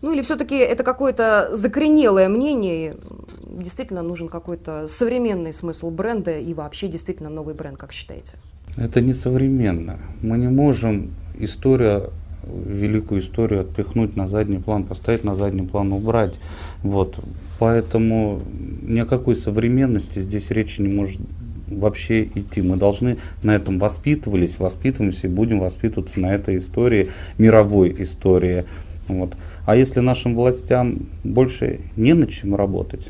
Ну 0.00 0.10
или 0.10 0.20
все-таки 0.22 0.56
это 0.56 0.82
какое-то 0.82 1.50
закоренелое 1.52 2.28
мнение, 2.28 2.96
действительно 3.44 4.02
нужен 4.02 4.26
какой-то 4.26 4.88
современный 4.88 5.52
смысл 5.52 5.92
бренда 5.92 6.40
и 6.40 6.52
вообще 6.54 6.88
действительно 6.88 7.30
новый 7.30 7.54
бренд, 7.54 7.78
как 7.78 7.92
считаете? 7.92 8.34
Это 8.76 9.00
не 9.00 9.14
современно. 9.14 10.00
Мы 10.22 10.38
не 10.38 10.48
можем 10.48 11.14
история 11.38 12.10
великую 12.44 13.20
историю 13.20 13.60
отпихнуть 13.60 14.16
на 14.16 14.28
задний 14.28 14.58
план, 14.58 14.84
поставить 14.84 15.24
на 15.24 15.36
задний 15.36 15.66
план, 15.66 15.92
убрать. 15.92 16.34
Вот. 16.82 17.18
Поэтому 17.58 18.42
ни 18.82 18.98
о 18.98 19.06
какой 19.06 19.36
современности 19.36 20.18
здесь 20.18 20.50
речи 20.50 20.80
не 20.80 20.88
может 20.88 21.20
вообще 21.68 22.24
идти. 22.24 22.62
Мы 22.62 22.76
должны 22.76 23.18
на 23.42 23.54
этом 23.54 23.78
воспитывались, 23.78 24.58
воспитываемся 24.58 25.26
и 25.26 25.30
будем 25.30 25.60
воспитываться 25.60 26.20
на 26.20 26.34
этой 26.34 26.58
истории, 26.58 27.10
мировой 27.38 27.94
истории. 28.02 28.64
Вот. 29.08 29.34
А 29.66 29.76
если 29.76 30.00
нашим 30.00 30.34
властям 30.34 31.06
больше 31.24 31.80
не 31.96 32.14
над 32.14 32.30
чем 32.30 32.54
работать, 32.54 33.08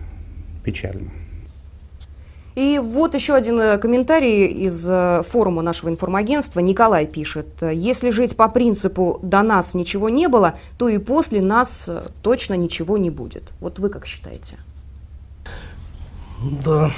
печально. 0.64 1.10
И 2.54 2.78
вот 2.82 3.14
еще 3.14 3.34
один 3.34 3.58
э, 3.58 3.78
комментарий 3.78 4.46
из 4.46 4.86
э, 4.86 5.22
форума 5.26 5.62
нашего 5.62 5.88
информагентства. 5.88 6.60
Николай 6.60 7.06
пишет, 7.06 7.46
если 7.62 8.10
жить 8.10 8.36
по 8.36 8.48
принципу 8.48 9.18
«до 9.22 9.42
нас 9.42 9.74
ничего 9.74 10.08
не 10.10 10.28
было», 10.28 10.54
то 10.78 10.88
и 10.88 10.98
после 10.98 11.40
нас 11.40 11.88
э, 11.88 12.02
точно 12.22 12.54
ничего 12.54 12.98
не 12.98 13.10
будет. 13.10 13.52
Вот 13.60 13.78
вы 13.78 13.88
как 13.88 14.06
считаете? 14.06 14.56
Да, 16.64 16.90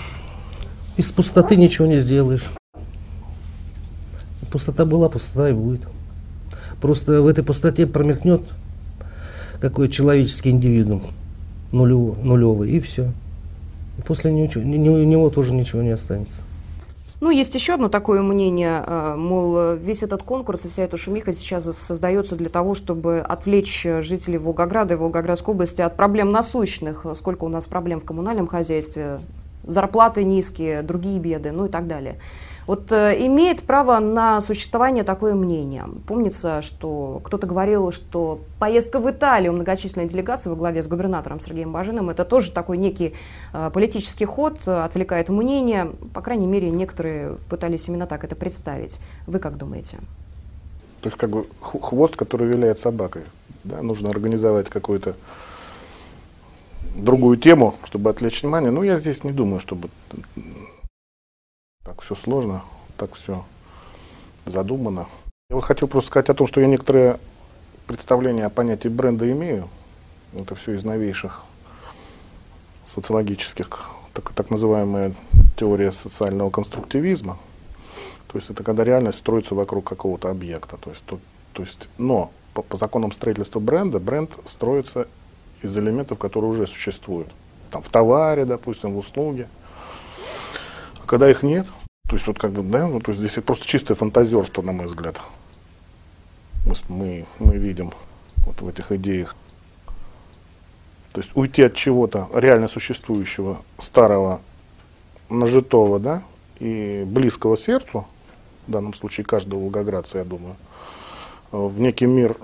из 0.96 1.12
пустоты 1.12 1.56
ничего 1.56 1.86
не 1.86 1.98
сделаешь. 1.98 2.50
Пустота 4.50 4.84
была, 4.84 5.08
пустота 5.08 5.50
и 5.50 5.52
будет. 5.52 5.82
Просто 6.80 7.22
в 7.22 7.26
этой 7.26 7.44
пустоте 7.44 7.86
промелькнет 7.86 8.42
какой 9.60 9.88
человеческий 9.88 10.50
индивидуум 10.50 11.02
нулевой, 11.72 12.16
нулевый, 12.22 12.70
и 12.70 12.80
все. 12.80 13.12
После 14.06 14.32
него, 14.32 15.30
тоже 15.30 15.52
ничего 15.52 15.82
не 15.82 15.90
останется. 15.90 16.42
Ну, 17.20 17.30
есть 17.30 17.54
еще 17.54 17.74
одно 17.74 17.88
такое 17.88 18.20
мнение, 18.22 18.84
э, 18.86 19.14
мол, 19.16 19.74
весь 19.76 20.02
этот 20.02 20.22
конкурс 20.22 20.66
и 20.66 20.68
вся 20.68 20.82
эта 20.82 20.96
шумиха 20.96 21.32
сейчас 21.32 21.64
создается 21.64 22.36
для 22.36 22.48
того, 22.50 22.74
чтобы 22.74 23.20
отвлечь 23.20 23.86
жителей 24.00 24.36
Волгограда 24.36 24.94
и 24.94 24.96
Волгоградской 24.96 25.54
области 25.54 25.80
от 25.80 25.96
проблем 25.96 26.32
насущных. 26.32 27.06
Сколько 27.14 27.44
у 27.44 27.48
нас 27.48 27.66
проблем 27.66 28.00
в 28.00 28.04
коммунальном 28.04 28.46
хозяйстве, 28.46 29.20
зарплаты 29.62 30.24
низкие, 30.24 30.82
другие 30.82 31.18
беды, 31.18 31.52
ну 31.52 31.66
и 31.66 31.68
так 31.68 31.86
далее. 31.86 32.16
Вот 32.66 32.90
э, 32.92 33.26
имеет 33.26 33.62
право 33.62 33.98
на 33.98 34.40
существование 34.40 35.04
такое 35.04 35.34
мнение. 35.34 35.84
Помнится, 36.06 36.62
что 36.62 37.20
кто-то 37.22 37.46
говорил, 37.46 37.92
что 37.92 38.40
поездка 38.58 39.00
в 39.00 39.10
Италию 39.10 39.52
многочисленной 39.52 40.08
делегации 40.08 40.48
во 40.48 40.56
главе 40.56 40.82
с 40.82 40.86
губернатором 40.86 41.40
Сергеем 41.40 41.72
Бажиным 41.72 42.08
это 42.08 42.24
тоже 42.24 42.52
такой 42.52 42.78
некий 42.78 43.14
э, 43.52 43.70
политический 43.72 44.24
ход, 44.24 44.58
э, 44.66 44.82
отвлекает 44.82 45.28
мнение. 45.28 45.90
По 46.14 46.22
крайней 46.22 46.46
мере, 46.46 46.70
некоторые 46.70 47.36
пытались 47.50 47.88
именно 47.88 48.06
так 48.06 48.24
это 48.24 48.34
представить. 48.34 49.00
Вы 49.26 49.38
как 49.40 49.58
думаете? 49.58 49.98
То 51.02 51.08
есть 51.08 51.18
как 51.18 51.28
бы 51.28 51.46
хвост, 51.60 52.16
который 52.16 52.48
виляет 52.48 52.78
собакой. 52.78 53.24
Да? 53.62 53.82
Нужно 53.82 54.08
организовать 54.08 54.70
какую-то 54.70 55.16
другую 56.96 57.36
тему, 57.36 57.74
чтобы 57.84 58.08
отвлечь 58.08 58.42
внимание. 58.42 58.70
Ну, 58.70 58.82
я 58.82 58.96
здесь 58.96 59.22
не 59.22 59.32
думаю, 59.32 59.60
чтобы 59.60 59.90
так 61.84 62.00
все 62.00 62.14
сложно, 62.14 62.64
так 62.96 63.14
все 63.14 63.44
задумано. 64.46 65.06
Я 65.50 65.56
вот 65.56 65.64
хотел 65.64 65.86
просто 65.86 66.08
сказать 66.08 66.30
о 66.30 66.34
том, 66.34 66.46
что 66.46 66.60
я 66.60 66.66
некоторые 66.66 67.20
представления 67.86 68.46
о 68.46 68.50
понятии 68.50 68.88
бренда 68.88 69.30
имею. 69.30 69.68
Это 70.34 70.54
все 70.54 70.72
из 70.72 70.84
новейших 70.84 71.42
социологических, 72.84 73.90
так, 74.14 74.32
так 74.32 74.50
называемая 74.50 75.14
теория 75.56 75.92
социального 75.92 76.50
конструктивизма. 76.50 77.38
То 78.28 78.38
есть 78.38 78.50
это 78.50 78.64
когда 78.64 78.82
реальность 78.82 79.18
строится 79.18 79.54
вокруг 79.54 79.84
какого-то 79.84 80.30
объекта. 80.30 80.76
То 80.78 80.90
есть, 80.90 81.04
то, 81.04 81.20
то 81.52 81.62
есть, 81.62 81.88
но 81.98 82.32
по, 82.54 82.62
по 82.62 82.76
законам 82.76 83.12
строительства 83.12 83.60
бренда, 83.60 84.00
бренд 84.00 84.30
строится 84.46 85.06
из 85.62 85.76
элементов, 85.76 86.18
которые 86.18 86.50
уже 86.50 86.66
существуют. 86.66 87.28
Там 87.70 87.82
в 87.82 87.88
товаре, 87.90 88.44
допустим, 88.44 88.94
в 88.94 88.98
услуге. 88.98 89.48
А 91.04 91.06
когда 91.06 91.30
их 91.30 91.42
нет, 91.42 91.66
то 92.08 92.16
есть 92.16 92.26
вот 92.26 92.38
как 92.38 92.52
бы, 92.52 92.62
да, 92.62 92.88
ну, 92.88 92.98
то 92.98 93.12
есть 93.12 93.20
здесь 93.20 93.44
просто 93.44 93.66
чистое 93.66 93.94
фантазерство, 93.94 94.62
на 94.62 94.72
мой 94.72 94.86
взгляд. 94.86 95.20
Мы, 96.64 96.74
мы, 96.88 97.26
мы 97.38 97.58
видим 97.58 97.92
вот 98.46 98.62
в 98.62 98.68
этих 98.68 98.90
идеях. 98.92 99.36
То 101.12 101.20
есть 101.20 101.30
уйти 101.34 101.62
от 101.62 101.74
чего-то 101.74 102.28
реально 102.32 102.68
существующего, 102.68 103.60
старого, 103.78 104.40
нажитого, 105.28 106.00
да, 106.00 106.22
и 106.58 107.04
близкого 107.06 107.58
сердцу, 107.58 108.06
в 108.66 108.70
данном 108.70 108.94
случае 108.94 109.26
каждого 109.26 109.60
волгоградца, 109.60 110.18
я 110.18 110.24
думаю, 110.24 110.56
в 111.52 111.80
некий 111.80 112.06
мир 112.06 112.38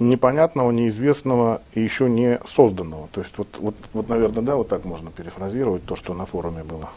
непонятного, 0.00 0.72
неизвестного 0.72 1.62
и 1.74 1.80
еще 1.80 2.10
не 2.10 2.40
созданного. 2.48 3.06
То 3.12 3.20
есть 3.20 3.38
вот, 3.38 3.48
вот, 3.60 3.76
вот, 3.92 4.08
наверное, 4.08 4.42
да, 4.42 4.56
вот 4.56 4.68
так 4.68 4.84
можно 4.84 5.12
перефразировать 5.12 5.84
то, 5.86 5.94
что 5.94 6.12
на 6.12 6.26
форуме 6.26 6.64
было 6.64 6.90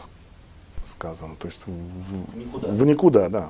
сказано. 1.00 1.34
То 1.38 1.48
есть 1.48 1.60
в, 1.66 2.38
никуда. 2.38 2.68
в 2.68 2.84
никуда, 2.84 3.28
да. 3.28 3.48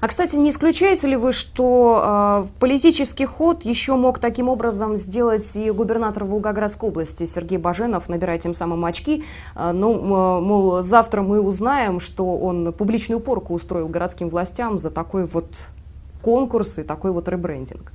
А, 0.00 0.08
кстати, 0.08 0.36
не 0.36 0.50
исключаете 0.50 1.08
ли 1.08 1.16
вы, 1.16 1.32
что 1.32 2.44
э, 2.44 2.58
политический 2.58 3.24
ход 3.24 3.64
еще 3.64 3.96
мог 3.96 4.18
таким 4.18 4.48
образом 4.48 4.96
сделать 4.96 5.56
и 5.56 5.70
губернатор 5.70 6.24
Волгоградской 6.24 6.88
области 6.88 7.26
Сергей 7.26 7.58
Баженов, 7.58 8.08
набирая 8.08 8.38
тем 8.38 8.54
самым 8.54 8.84
очки? 8.84 9.24
Э, 9.54 9.72
ну, 9.72 9.94
э, 9.94 10.40
мол, 10.40 10.82
завтра 10.82 11.22
мы 11.22 11.40
узнаем, 11.40 12.00
что 12.00 12.36
он 12.36 12.72
публичную 12.72 13.20
порку 13.20 13.54
устроил 13.54 13.88
городским 13.88 14.28
властям 14.28 14.78
за 14.78 14.90
такой 14.90 15.26
вот 15.26 15.46
конкурс 16.22 16.78
и 16.78 16.82
такой 16.82 17.12
вот 17.12 17.28
ребрендинг. 17.28 17.92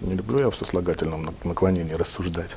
Не 0.00 0.14
люблю 0.14 0.38
я 0.38 0.50
в 0.50 0.56
сослагательном 0.56 1.34
наклонении 1.44 1.94
рассуждать. 1.94 2.56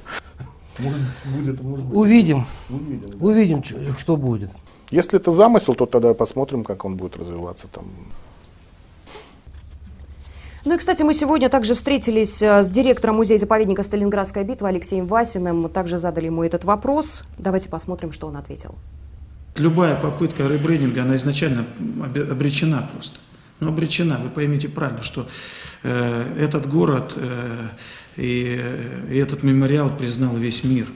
Будет, 0.79 1.61
может 1.61 1.85
быть. 1.85 1.97
Увидим. 1.97 2.45
Увидим, 2.69 3.01
да. 3.07 3.25
Увидим, 3.25 3.63
что 3.97 4.17
будет. 4.17 4.51
Если 4.89 5.17
это 5.17 5.31
замысел, 5.31 5.75
то 5.75 5.85
тогда 5.85 6.13
посмотрим, 6.13 6.63
как 6.63 6.85
он 6.85 6.97
будет 6.97 7.15
развиваться 7.17 7.67
там. 7.67 7.85
Ну 10.63 10.75
и, 10.75 10.77
кстати, 10.77 11.01
мы 11.01 11.13
сегодня 11.13 11.49
также 11.49 11.73
встретились 11.73 12.41
э, 12.41 12.63
с 12.63 12.69
директором 12.69 13.15
музея-заповедника 13.15 13.81
«Сталинградская 13.81 14.43
битва» 14.43 14.69
Алексеем 14.69 15.07
Васиным. 15.07 15.61
Мы 15.61 15.69
также 15.69 15.97
задали 15.97 16.27
ему 16.27 16.43
этот 16.43 16.65
вопрос. 16.65 17.23
Давайте 17.39 17.67
посмотрим, 17.67 18.11
что 18.11 18.27
он 18.27 18.37
ответил. 18.37 18.75
Любая 19.57 19.95
попытка 19.95 20.43
ребрендинга, 20.43 21.01
она 21.01 21.15
изначально 21.15 21.65
обречена 22.29 22.87
просто. 22.93 23.17
Ну, 23.59 23.69
обречена, 23.69 24.19
вы 24.23 24.29
поймите 24.29 24.69
правильно, 24.69 25.01
что 25.01 25.27
э, 25.83 26.35
этот 26.39 26.69
город 26.69 27.13
э, 27.15 27.69
и, 28.17 28.61
и 29.09 29.17
этот 29.17 29.43
мемориал 29.43 29.95
признал 29.95 30.35
весь 30.35 30.63
мир. 30.63 30.87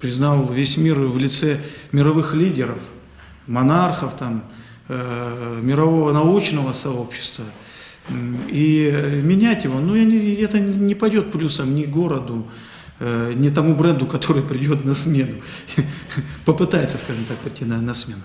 Признал 0.00 0.52
весь 0.52 0.76
мир 0.76 0.98
в 0.98 1.18
лице 1.18 1.58
мировых 1.92 2.34
лидеров, 2.34 2.78
монархов, 3.46 4.16
там, 4.16 4.44
э, 4.88 5.60
мирового 5.62 6.12
научного 6.12 6.72
сообщества. 6.72 7.44
И 8.48 9.20
менять 9.24 9.64
его, 9.64 9.80
ну, 9.80 9.96
это 9.96 10.60
не 10.60 10.94
пойдет 10.94 11.32
плюсом 11.32 11.74
ни 11.74 11.84
городу, 11.84 12.46
э, 13.00 13.32
ни 13.34 13.48
тому 13.48 13.74
бренду, 13.74 14.06
который 14.06 14.42
придет 14.48 14.84
на 14.84 14.94
смену. 14.94 15.34
Попытается, 16.44 16.98
скажем 16.98 17.24
так, 17.24 17.38
пойти 17.38 17.64
на, 17.64 17.80
на 17.80 17.94
смену. 17.94 18.22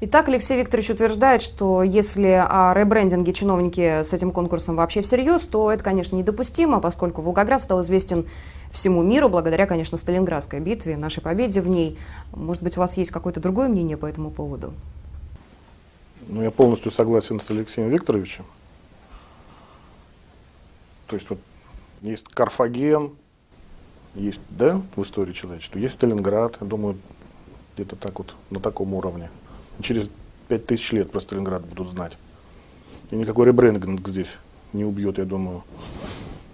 Итак, 0.00 0.28
Алексей 0.28 0.56
Викторович 0.56 0.90
утверждает, 0.90 1.42
что 1.42 1.82
если 1.82 2.28
о 2.28 2.72
ребрендинге 2.72 3.32
чиновники 3.32 4.04
с 4.04 4.12
этим 4.12 4.30
конкурсом 4.30 4.76
вообще 4.76 5.02
всерьез, 5.02 5.42
то 5.42 5.72
это, 5.72 5.82
конечно, 5.82 6.14
недопустимо, 6.14 6.78
поскольку 6.78 7.20
Волгоград 7.20 7.60
стал 7.60 7.82
известен 7.82 8.24
всему 8.70 9.02
миру 9.02 9.28
благодаря, 9.28 9.66
конечно, 9.66 9.96
Сталинградской 9.96 10.60
битве, 10.60 10.96
нашей 10.96 11.20
победе 11.20 11.60
в 11.60 11.66
ней. 11.66 11.98
Может 12.32 12.62
быть, 12.62 12.76
у 12.76 12.80
вас 12.80 12.96
есть 12.96 13.10
какое-то 13.10 13.40
другое 13.40 13.66
мнение 13.66 13.96
по 13.96 14.06
этому 14.06 14.30
поводу? 14.30 14.72
Ну, 16.28 16.44
я 16.44 16.52
полностью 16.52 16.92
согласен 16.92 17.40
с 17.40 17.50
Алексеем 17.50 17.88
Викторовичем. 17.88 18.44
То 21.08 21.16
есть 21.16 21.28
вот 21.28 21.40
есть 22.02 22.28
Карфаген, 22.28 23.16
есть, 24.14 24.42
да, 24.48 24.80
в 24.94 25.02
истории 25.02 25.32
человечества, 25.32 25.80
есть 25.80 25.94
Сталинград, 25.94 26.56
я 26.60 26.66
думаю, 26.68 26.98
где-то 27.74 27.96
так 27.96 28.16
вот, 28.18 28.36
на 28.50 28.60
таком 28.60 28.94
уровне 28.94 29.28
через 29.82 30.08
5000 30.48 30.92
лет 30.92 31.10
про 31.10 31.20
Сталинград 31.20 31.64
будут 31.66 31.88
знать. 31.88 32.12
И 33.10 33.16
никакой 33.16 33.46
ребрендинг 33.46 34.06
здесь 34.08 34.34
не 34.72 34.84
убьет, 34.84 35.18
я 35.18 35.24
думаю. 35.24 35.62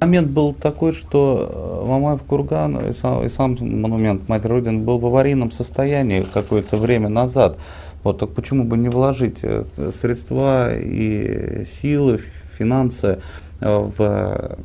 Момент 0.00 0.30
был 0.30 0.52
такой, 0.52 0.92
что 0.92 1.82
э, 1.82 1.88
Мамаев 1.88 2.22
курган 2.22 2.90
и 2.90 2.92
сам, 2.92 3.24
и 3.24 3.28
сам 3.30 3.56
монумент 3.60 4.28
Мать 4.28 4.44
Родины 4.44 4.80
был 4.80 4.98
в 4.98 5.06
аварийном 5.06 5.50
состоянии 5.50 6.20
какое-то 6.22 6.76
время 6.76 7.08
назад. 7.08 7.56
Вот 8.02 8.18
так 8.18 8.30
почему 8.30 8.64
бы 8.64 8.76
не 8.76 8.90
вложить 8.90 9.38
э, 9.42 9.64
средства 9.98 10.76
и 10.76 11.64
силы, 11.64 12.20
финансы 12.58 13.20
э, 13.60 13.78
в 13.96 14.58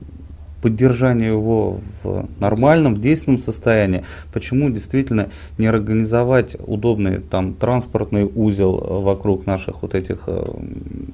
поддержание 0.61 1.29
его 1.29 1.79
в 2.03 2.27
нормальном, 2.39 2.95
в 2.95 3.01
действенном 3.01 3.39
состоянии, 3.39 4.03
почему 4.33 4.69
действительно 4.69 5.29
не 5.57 5.67
организовать 5.67 6.57
удобный 6.59 7.19
там 7.19 7.53
транспортный 7.53 8.23
узел 8.23 9.01
вокруг 9.01 9.45
наших 9.45 9.81
вот 9.81 9.95
этих 9.95 10.19
э, 10.27 10.45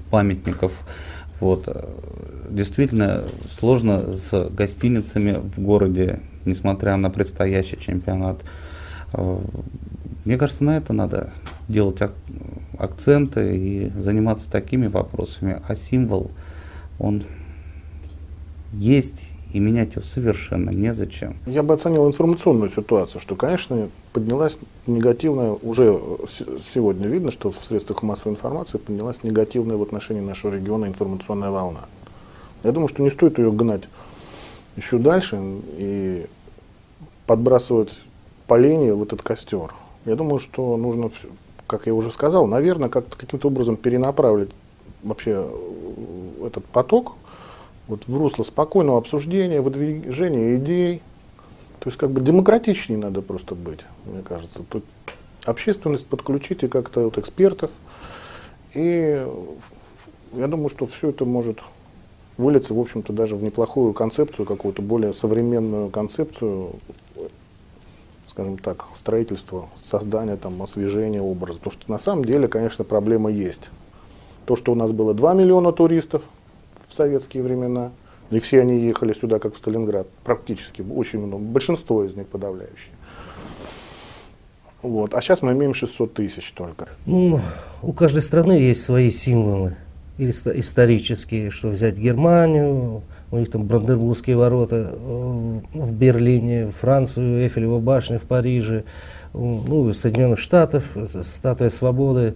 памятников. 0.09 0.71
Вот. 1.39 1.67
Действительно 2.49 3.23
сложно 3.59 3.99
с 4.11 4.49
гостиницами 4.49 5.33
в 5.33 5.59
городе, 5.59 6.19
несмотря 6.45 6.95
на 6.95 7.09
предстоящий 7.09 7.79
чемпионат. 7.79 8.41
Э, 9.13 9.39
мне 10.23 10.37
кажется, 10.37 10.63
на 10.63 10.77
это 10.77 10.91
надо 10.91 11.29
делать 11.67 11.99
акценты 12.77 13.57
и 13.57 13.91
заниматься 13.99 14.49
такими 14.51 14.87
вопросами. 14.87 15.61
А 15.67 15.75
символ, 15.75 16.31
он 16.97 17.23
есть 18.73 19.29
и 19.55 19.59
менять 19.59 19.93
его 19.93 20.01
совершенно 20.01 20.69
незачем. 20.69 21.37
Я 21.45 21.63
бы 21.63 21.73
оценил 21.73 22.05
информационную 22.05 22.69
ситуацию, 22.69 23.21
что, 23.21 23.37
конечно, 23.37 23.87
поднялась 24.11 24.57
негативная, 24.85 25.51
уже 25.51 25.97
сегодня 26.73 27.07
видно, 27.07 27.31
что 27.31 27.51
в 27.51 27.63
средствах 27.63 28.03
массовой 28.03 28.33
информации 28.33 28.77
поднялась 28.77 29.23
негативная 29.23 29.77
в 29.77 29.81
отношении 29.81 30.19
нашего 30.19 30.53
региона 30.53 30.87
информационная 30.87 31.51
волна. 31.51 31.85
Я 32.65 32.73
думаю, 32.73 32.89
что 32.89 33.01
не 33.01 33.09
стоит 33.09 33.39
ее 33.39 33.49
гнать 33.49 33.83
еще 34.75 34.97
дальше 34.97 35.39
и 35.77 36.25
подбрасывать 37.25 37.97
поленье 38.47 38.93
в 38.93 39.03
этот 39.03 39.21
костер. 39.21 39.73
Я 40.03 40.17
думаю, 40.17 40.39
что 40.39 40.75
нужно, 40.75 41.11
как 41.65 41.87
я 41.87 41.93
уже 41.93 42.11
сказал, 42.11 42.45
наверное, 42.45 42.89
как 42.89 43.07
каким-то 43.15 43.47
образом 43.47 43.77
перенаправить 43.77 44.49
вообще 45.01 45.49
этот 46.45 46.65
поток 46.65 47.13
вот 47.87 48.07
в 48.07 48.17
русло 48.17 48.43
спокойного 48.43 48.97
обсуждения, 48.97 49.61
выдвижения 49.61 50.57
идей. 50.57 51.01
То 51.79 51.89
есть 51.89 51.97
как 51.97 52.11
бы 52.11 52.21
демократичнее 52.21 52.97
надо 52.97 53.21
просто 53.21 53.53
быть, 53.55 53.81
мне 54.05 54.21
кажется. 54.23 54.61
Тут 54.69 54.83
общественность 55.45 56.07
подключите 56.07 56.67
как-то 56.67 57.01
вот 57.01 57.17
экспертов. 57.17 57.71
И 58.73 59.25
я 60.33 60.47
думаю, 60.47 60.69
что 60.69 60.87
все 60.87 61.09
это 61.09 61.25
может 61.25 61.59
вылиться, 62.37 62.73
в 62.73 62.79
общем-то, 62.79 63.13
даже 63.13 63.35
в 63.35 63.43
неплохую 63.43 63.93
концепцию, 63.93 64.45
какую-то 64.45 64.81
более 64.81 65.13
современную 65.13 65.89
концепцию, 65.89 66.71
скажем 68.29 68.57
так, 68.57 68.85
строительства, 68.95 69.69
создания, 69.81 70.35
там, 70.35 70.61
освежения 70.61 71.21
образа. 71.21 71.59
Потому 71.59 71.71
что 71.71 71.91
на 71.91 71.99
самом 71.99 72.25
деле, 72.25 72.47
конечно, 72.47 72.83
проблема 72.83 73.31
есть. 73.31 73.69
То, 74.45 74.55
что 74.55 74.73
у 74.73 74.75
нас 74.75 74.91
было 74.91 75.13
2 75.13 75.33
миллиона 75.35 75.71
туристов 75.71 76.23
в 76.87 76.93
советские 76.93 77.43
времена, 77.43 77.91
и 78.31 78.39
все 78.39 78.61
они 78.61 78.79
ехали 78.79 79.13
сюда, 79.13 79.39
как 79.39 79.55
в 79.55 79.57
Сталинград, 79.57 80.07
практически, 80.23 80.81
очень 80.81 81.19
много, 81.19 81.43
большинство 81.43 82.03
из 82.03 82.15
них 82.15 82.27
подавляющие. 82.27 82.93
Вот. 84.81 85.15
А 85.15 85.21
сейчас 85.21 85.41
мы 85.41 85.53
имеем 85.53 85.73
600 85.73 86.13
тысяч 86.13 86.51
только. 86.51 86.87
Ну, 87.05 87.39
у 87.81 87.91
каждой 87.91 88.21
страны 88.21 88.53
есть 88.53 88.83
свои 88.83 89.09
символы 89.09 89.77
или 90.17 90.29
исторические, 90.31 91.51
что 91.51 91.69
взять 91.69 91.97
Германию, 91.97 93.01
у 93.31 93.37
них 93.37 93.49
там 93.49 93.65
Бранденбургские 93.65 94.37
ворота 94.37 94.93
э, 94.93 95.59
в 95.73 95.91
Берлине, 95.91 96.67
Францию, 96.67 97.45
Эфелева 97.45 97.79
башня 97.79 98.19
в 98.19 98.23
Париже, 98.23 98.85
ну, 99.33 99.93
Соединенных 99.93 100.39
Штатов, 100.39 100.95
статуя 101.23 101.69
свободы. 101.69 102.35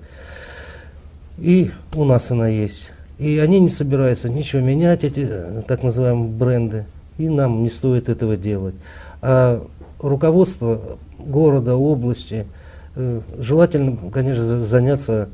И 1.38 1.72
у 1.96 2.04
нас 2.04 2.32
она 2.32 2.48
есть. 2.50 2.92
И 3.20 3.38
они 3.38 3.60
не 3.60 3.70
собираются 3.70 4.30
ничего 4.30 4.62
менять, 4.62 5.04
эти 5.04 5.28
э, 5.30 5.62
так 5.68 5.84
называемые 5.84 6.32
бренды. 6.32 6.86
И 7.18 7.28
нам 7.28 7.64
не 7.64 7.70
стоит 7.70 8.08
этого 8.08 8.38
делать. 8.38 8.76
А 9.22 9.62
руководство 10.00 10.98
города, 11.20 11.76
области, 11.76 12.48
э, 12.96 13.22
желательно, 13.38 13.98
конечно, 14.12 14.62
заняться 14.62 15.30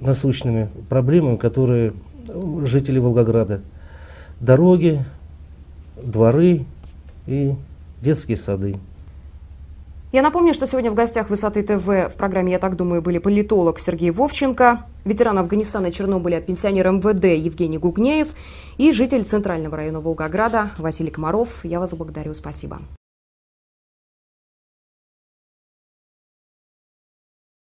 насущными 0.00 0.68
проблемами, 0.88 1.36
которые 1.36 1.94
жители 2.64 2.98
Волгограда. 2.98 3.60
Дороги, 4.38 5.04
дворы 6.02 6.66
и 7.26 7.54
детские 8.02 8.36
сады. 8.36 8.76
Я 10.12 10.22
напомню, 10.22 10.52
что 10.52 10.66
сегодня 10.66 10.90
в 10.90 10.94
гостях 10.94 11.30
«Высоты 11.30 11.62
ТВ» 11.62 11.86
в 11.86 12.16
программе 12.16 12.50
«Я 12.50 12.58
так 12.58 12.74
думаю» 12.74 13.00
были 13.00 13.18
политолог 13.18 13.78
Сергей 13.78 14.10
Вовченко, 14.10 14.84
ветеран 15.04 15.38
Афганистана 15.38 15.86
и 15.86 15.92
Чернобыля, 15.92 16.40
пенсионер 16.40 16.90
МВД 16.90 17.26
Евгений 17.26 17.78
Гугнеев 17.78 18.26
и 18.76 18.90
житель 18.90 19.22
Центрального 19.22 19.76
района 19.76 20.00
Волгограда 20.00 20.72
Василий 20.78 21.12
Комаров. 21.12 21.64
Я 21.64 21.78
вас 21.78 21.94
благодарю. 21.94 22.34
Спасибо. 22.34 22.80